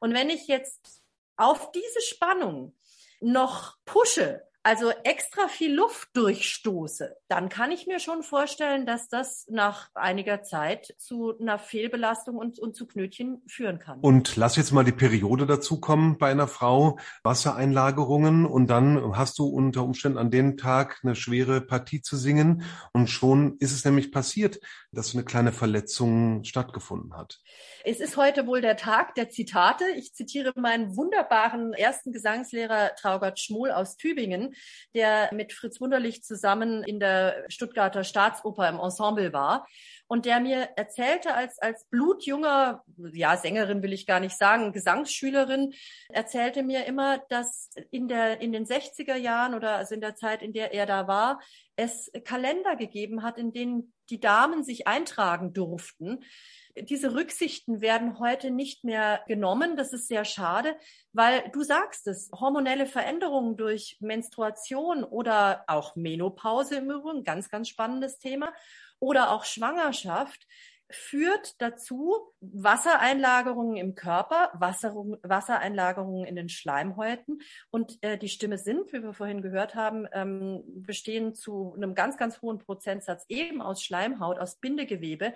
Und 0.00 0.14
wenn 0.14 0.30
ich 0.30 0.46
jetzt 0.46 1.02
auf 1.36 1.72
diese 1.72 2.00
Spannung 2.02 2.76
noch 3.20 3.76
pushe, 3.86 4.47
also 4.68 4.90
extra 5.02 5.48
viel 5.48 5.74
Luft 5.74 6.10
durchstoße, 6.12 7.16
dann 7.28 7.48
kann 7.48 7.72
ich 7.72 7.86
mir 7.86 8.00
schon 8.00 8.22
vorstellen, 8.22 8.84
dass 8.84 9.08
das 9.08 9.46
nach 9.48 9.88
einiger 9.94 10.42
Zeit 10.42 10.94
zu 10.98 11.38
einer 11.40 11.58
Fehlbelastung 11.58 12.36
und, 12.36 12.58
und 12.58 12.76
zu 12.76 12.86
Knötchen 12.86 13.40
führen 13.46 13.78
kann. 13.78 13.98
Und 14.00 14.36
lass 14.36 14.56
jetzt 14.56 14.72
mal 14.72 14.84
die 14.84 14.92
Periode 14.92 15.46
dazu 15.46 15.80
kommen 15.80 16.18
bei 16.18 16.30
einer 16.30 16.48
Frau, 16.48 16.98
Wassereinlagerungen 17.22 18.44
und 18.44 18.66
dann 18.66 19.16
hast 19.16 19.38
du 19.38 19.46
unter 19.46 19.84
Umständen 19.84 20.18
an 20.18 20.30
dem 20.30 20.58
Tag 20.58 21.00
eine 21.02 21.14
schwere 21.14 21.62
Partie 21.62 22.02
zu 22.02 22.18
singen 22.18 22.62
und 22.92 23.08
schon 23.08 23.56
ist 23.60 23.72
es 23.72 23.86
nämlich 23.86 24.12
passiert, 24.12 24.60
dass 24.92 25.14
eine 25.14 25.24
kleine 25.24 25.52
Verletzung 25.52 26.44
stattgefunden 26.44 27.16
hat. 27.16 27.40
Es 27.84 28.00
ist 28.00 28.18
heute 28.18 28.46
wohl 28.46 28.60
der 28.60 28.76
Tag 28.76 29.14
der 29.14 29.30
Zitate. 29.30 29.84
Ich 29.96 30.12
zitiere 30.12 30.52
meinen 30.56 30.94
wunderbaren 30.94 31.72
ersten 31.72 32.12
Gesangslehrer 32.12 32.94
Traugott 32.96 33.38
Schmohl 33.38 33.70
aus 33.70 33.96
Tübingen, 33.96 34.54
der 34.94 35.30
mit 35.32 35.52
Fritz 35.52 35.80
Wunderlich 35.80 36.22
zusammen 36.22 36.82
in 36.84 37.00
der 37.00 37.44
Stuttgarter 37.48 38.04
Staatsoper 38.04 38.68
im 38.68 38.78
Ensemble 38.78 39.32
war 39.32 39.66
und 40.08 40.24
der 40.24 40.40
mir 40.40 40.70
erzählte 40.76 41.34
als, 41.34 41.58
als 41.58 41.84
blutjunger, 41.90 42.82
ja, 43.12 43.36
Sängerin 43.36 43.82
will 43.82 43.92
ich 43.92 44.06
gar 44.06 44.20
nicht 44.20 44.36
sagen, 44.36 44.72
Gesangsschülerin, 44.72 45.74
erzählte 46.08 46.62
mir 46.62 46.86
immer, 46.86 47.18
dass 47.28 47.70
in 47.90 48.08
der, 48.08 48.40
in 48.40 48.52
den 48.52 48.64
60er 48.64 49.16
Jahren 49.16 49.54
oder 49.54 49.76
also 49.76 49.94
in 49.94 50.00
der 50.00 50.16
Zeit, 50.16 50.42
in 50.42 50.52
der 50.52 50.72
er 50.72 50.86
da 50.86 51.06
war, 51.06 51.40
es 51.76 52.10
Kalender 52.24 52.74
gegeben 52.76 53.22
hat, 53.22 53.38
in 53.38 53.52
denen 53.52 53.92
die 54.10 54.20
Damen 54.20 54.64
sich 54.64 54.86
eintragen 54.86 55.52
durften. 55.52 56.24
Diese 56.82 57.14
Rücksichten 57.14 57.80
werden 57.80 58.18
heute 58.18 58.50
nicht 58.50 58.84
mehr 58.84 59.22
genommen. 59.26 59.76
Das 59.76 59.92
ist 59.92 60.08
sehr 60.08 60.24
schade, 60.24 60.76
weil 61.12 61.48
du 61.52 61.62
sagst 61.62 62.06
es, 62.06 62.30
hormonelle 62.32 62.86
Veränderungen 62.86 63.56
durch 63.56 63.96
Menstruation 64.00 65.04
oder 65.04 65.64
auch 65.66 65.96
Menopause 65.96 66.76
im 66.76 66.90
Übrigen, 66.90 67.24
ganz, 67.24 67.50
ganz 67.50 67.68
spannendes 67.68 68.18
Thema, 68.18 68.52
oder 69.00 69.30
auch 69.30 69.44
Schwangerschaft 69.44 70.46
führt 70.90 71.60
dazu 71.60 72.32
Wassereinlagerungen 72.40 73.76
im 73.76 73.94
Körper, 73.94 74.50
Wasser, 74.54 74.94
Wassereinlagerungen 75.22 76.24
in 76.24 76.36
den 76.36 76.48
Schleimhäuten 76.48 77.40
und 77.70 77.98
äh, 78.02 78.16
die 78.16 78.28
Stimme 78.28 78.58
sind, 78.58 78.92
wie 78.92 79.02
wir 79.02 79.12
vorhin 79.12 79.42
gehört 79.42 79.74
haben, 79.74 80.06
ähm, 80.12 80.62
bestehen 80.66 81.34
zu 81.34 81.74
einem 81.76 81.94
ganz, 81.94 82.16
ganz 82.16 82.40
hohen 82.40 82.58
Prozentsatz 82.58 83.24
eben 83.28 83.60
aus 83.60 83.82
Schleimhaut, 83.82 84.38
aus 84.38 84.56
Bindegewebe. 84.56 85.34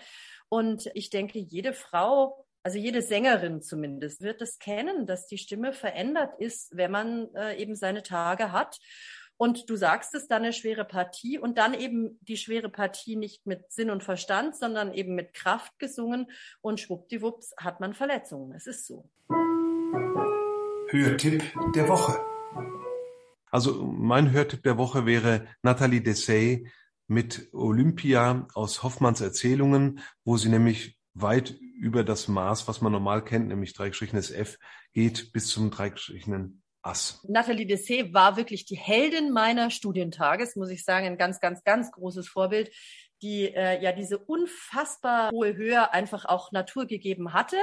Und 0.49 0.91
ich 0.95 1.11
denke, 1.11 1.39
jede 1.39 1.73
Frau 1.73 2.47
also 2.65 2.79
jede 2.79 3.03
Sängerin 3.03 3.61
zumindest 3.61 4.23
wird 4.23 4.41
es 4.41 4.59
kennen, 4.61 5.05
dass 5.05 5.27
die 5.27 5.39
Stimme 5.39 5.73
verändert 5.73 6.39
ist, 6.39 6.77
wenn 6.77 6.93
man 6.93 7.35
äh, 7.35 7.57
eben 7.57 7.75
seine 7.75 8.05
Tage 8.05 8.53
hat. 8.53 8.79
Und 9.37 9.69
du 9.69 9.77
sagst 9.77 10.15
es, 10.15 10.29
dann 10.29 10.43
eine 10.43 10.53
schwere 10.53 10.85
Partie 10.85 11.39
und 11.39 11.59
dann 11.59 11.75
eben 11.75 12.19
die 12.23 12.37
schwere 12.37 12.69
Partie 12.69 13.17
nicht 13.17 13.47
mit 13.47 13.73
Sinn 13.73 13.91
und 13.91 14.05
Verstand, 14.05 14.57
sondern 14.57 14.95
eben 14.95 15.15
mit 15.15 15.35
Kraft 15.35 15.79
gesungen 15.79 16.31
und 16.61 16.81
schwuppdiwupps 16.81 17.55
hat 17.57 17.81
man 17.81 17.95
Verletzungen. 17.95 18.53
Es 18.53 18.67
ist 18.67 18.87
so. 18.87 19.09
Hörtipp 20.89 21.43
der 21.75 21.89
Woche. 21.89 22.19
Also 23.51 23.83
mein 23.83 24.31
Hörtipp 24.31 24.63
der 24.63 24.79
Woche 24.79 25.07
wäre 25.07 25.47
Nathalie 25.63 26.03
Dessay 26.03 26.71
mit 27.07 27.49
Olympia 27.53 28.47
aus 28.55 28.83
Hoffmanns 28.83 29.21
Erzählungen, 29.21 30.01
wo 30.25 30.37
sie 30.37 30.49
nämlich 30.49 30.99
weit 31.15 31.51
über 31.77 32.05
das 32.05 32.29
Maß, 32.29 32.69
was 32.69 32.81
man 32.81 32.93
normal 32.93 33.25
kennt, 33.25 33.49
nämlich 33.49 33.75
dreigestrichenes 33.75 34.31
F, 34.31 34.59
geht 34.93 35.33
bis 35.33 35.49
zum 35.49 35.71
dreigestrichenen 35.71 36.62
Ass. 36.83 37.21
Nathalie 37.29 37.67
Dessay 37.67 38.13
war 38.13 38.37
wirklich 38.37 38.65
die 38.65 38.77
Heldin 38.77 39.31
meiner 39.31 39.71
Studientages, 39.71 40.57
muss 40.57 40.71
ich 40.71 40.85
sagen, 40.85 41.07
ein 41.07 41.19
ganz, 41.19 41.41
ganz, 41.41 41.63
ganz 41.65 41.93
großes 41.93 42.29
Vorbild, 42.29 42.71
die 43.23 43.55
äh, 43.55 43.81
ja 43.81 43.93
diese 43.93 44.19
unfassbar 44.19 45.31
hohe 45.31 45.55
Höhe 45.55 45.93
einfach 45.93 46.25
auch 46.25 46.51
Natur 46.51 46.87
gegeben 46.87 47.33
hatte. 47.33 47.57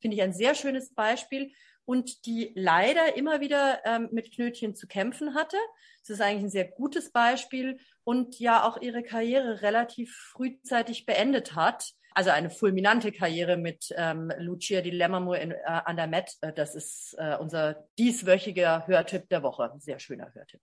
Finde 0.00 0.16
ich 0.16 0.22
ein 0.22 0.32
sehr 0.32 0.54
schönes 0.54 0.94
Beispiel 0.94 1.52
und 1.84 2.26
die 2.26 2.52
leider 2.54 3.16
immer 3.16 3.40
wieder 3.40 3.80
ähm, 3.84 4.08
mit 4.12 4.34
Knötchen 4.34 4.74
zu 4.74 4.86
kämpfen 4.86 5.34
hatte. 5.34 5.56
Das 6.00 6.10
ist 6.10 6.20
eigentlich 6.20 6.44
ein 6.44 6.50
sehr 6.50 6.68
gutes 6.68 7.12
Beispiel 7.12 7.78
und 8.04 8.38
ja 8.38 8.64
auch 8.64 8.80
ihre 8.80 9.02
Karriere 9.02 9.62
relativ 9.62 10.14
frühzeitig 10.32 11.06
beendet 11.06 11.54
hat. 11.54 11.92
Also 12.14 12.30
eine 12.30 12.50
fulminante 12.50 13.12
Karriere 13.12 13.56
mit 13.56 13.94
ähm, 13.96 14.32
Lucia 14.38 14.80
di 14.80 14.90
Lammermoor 14.90 15.38
in, 15.38 15.52
äh, 15.52 15.56
an 15.64 15.96
der 15.96 16.06
Met. 16.06 16.36
Äh, 16.40 16.52
das 16.52 16.74
ist 16.74 17.14
äh, 17.18 17.36
unser 17.36 17.84
dieswöchiger 17.98 18.86
Hörtipp 18.86 19.28
der 19.28 19.42
Woche. 19.42 19.72
Sehr 19.78 19.98
schöner 19.98 20.32
Hörtipp. 20.34 20.60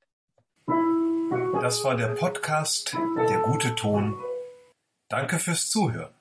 Das 1.62 1.84
war 1.84 1.98
der 1.98 2.10
Podcast 2.16 2.96
Der 3.30 3.40
gute 3.42 3.76
Ton. 3.76 4.18
Danke 5.10 5.40
fürs 5.40 5.70
Zuhören. 5.70 6.19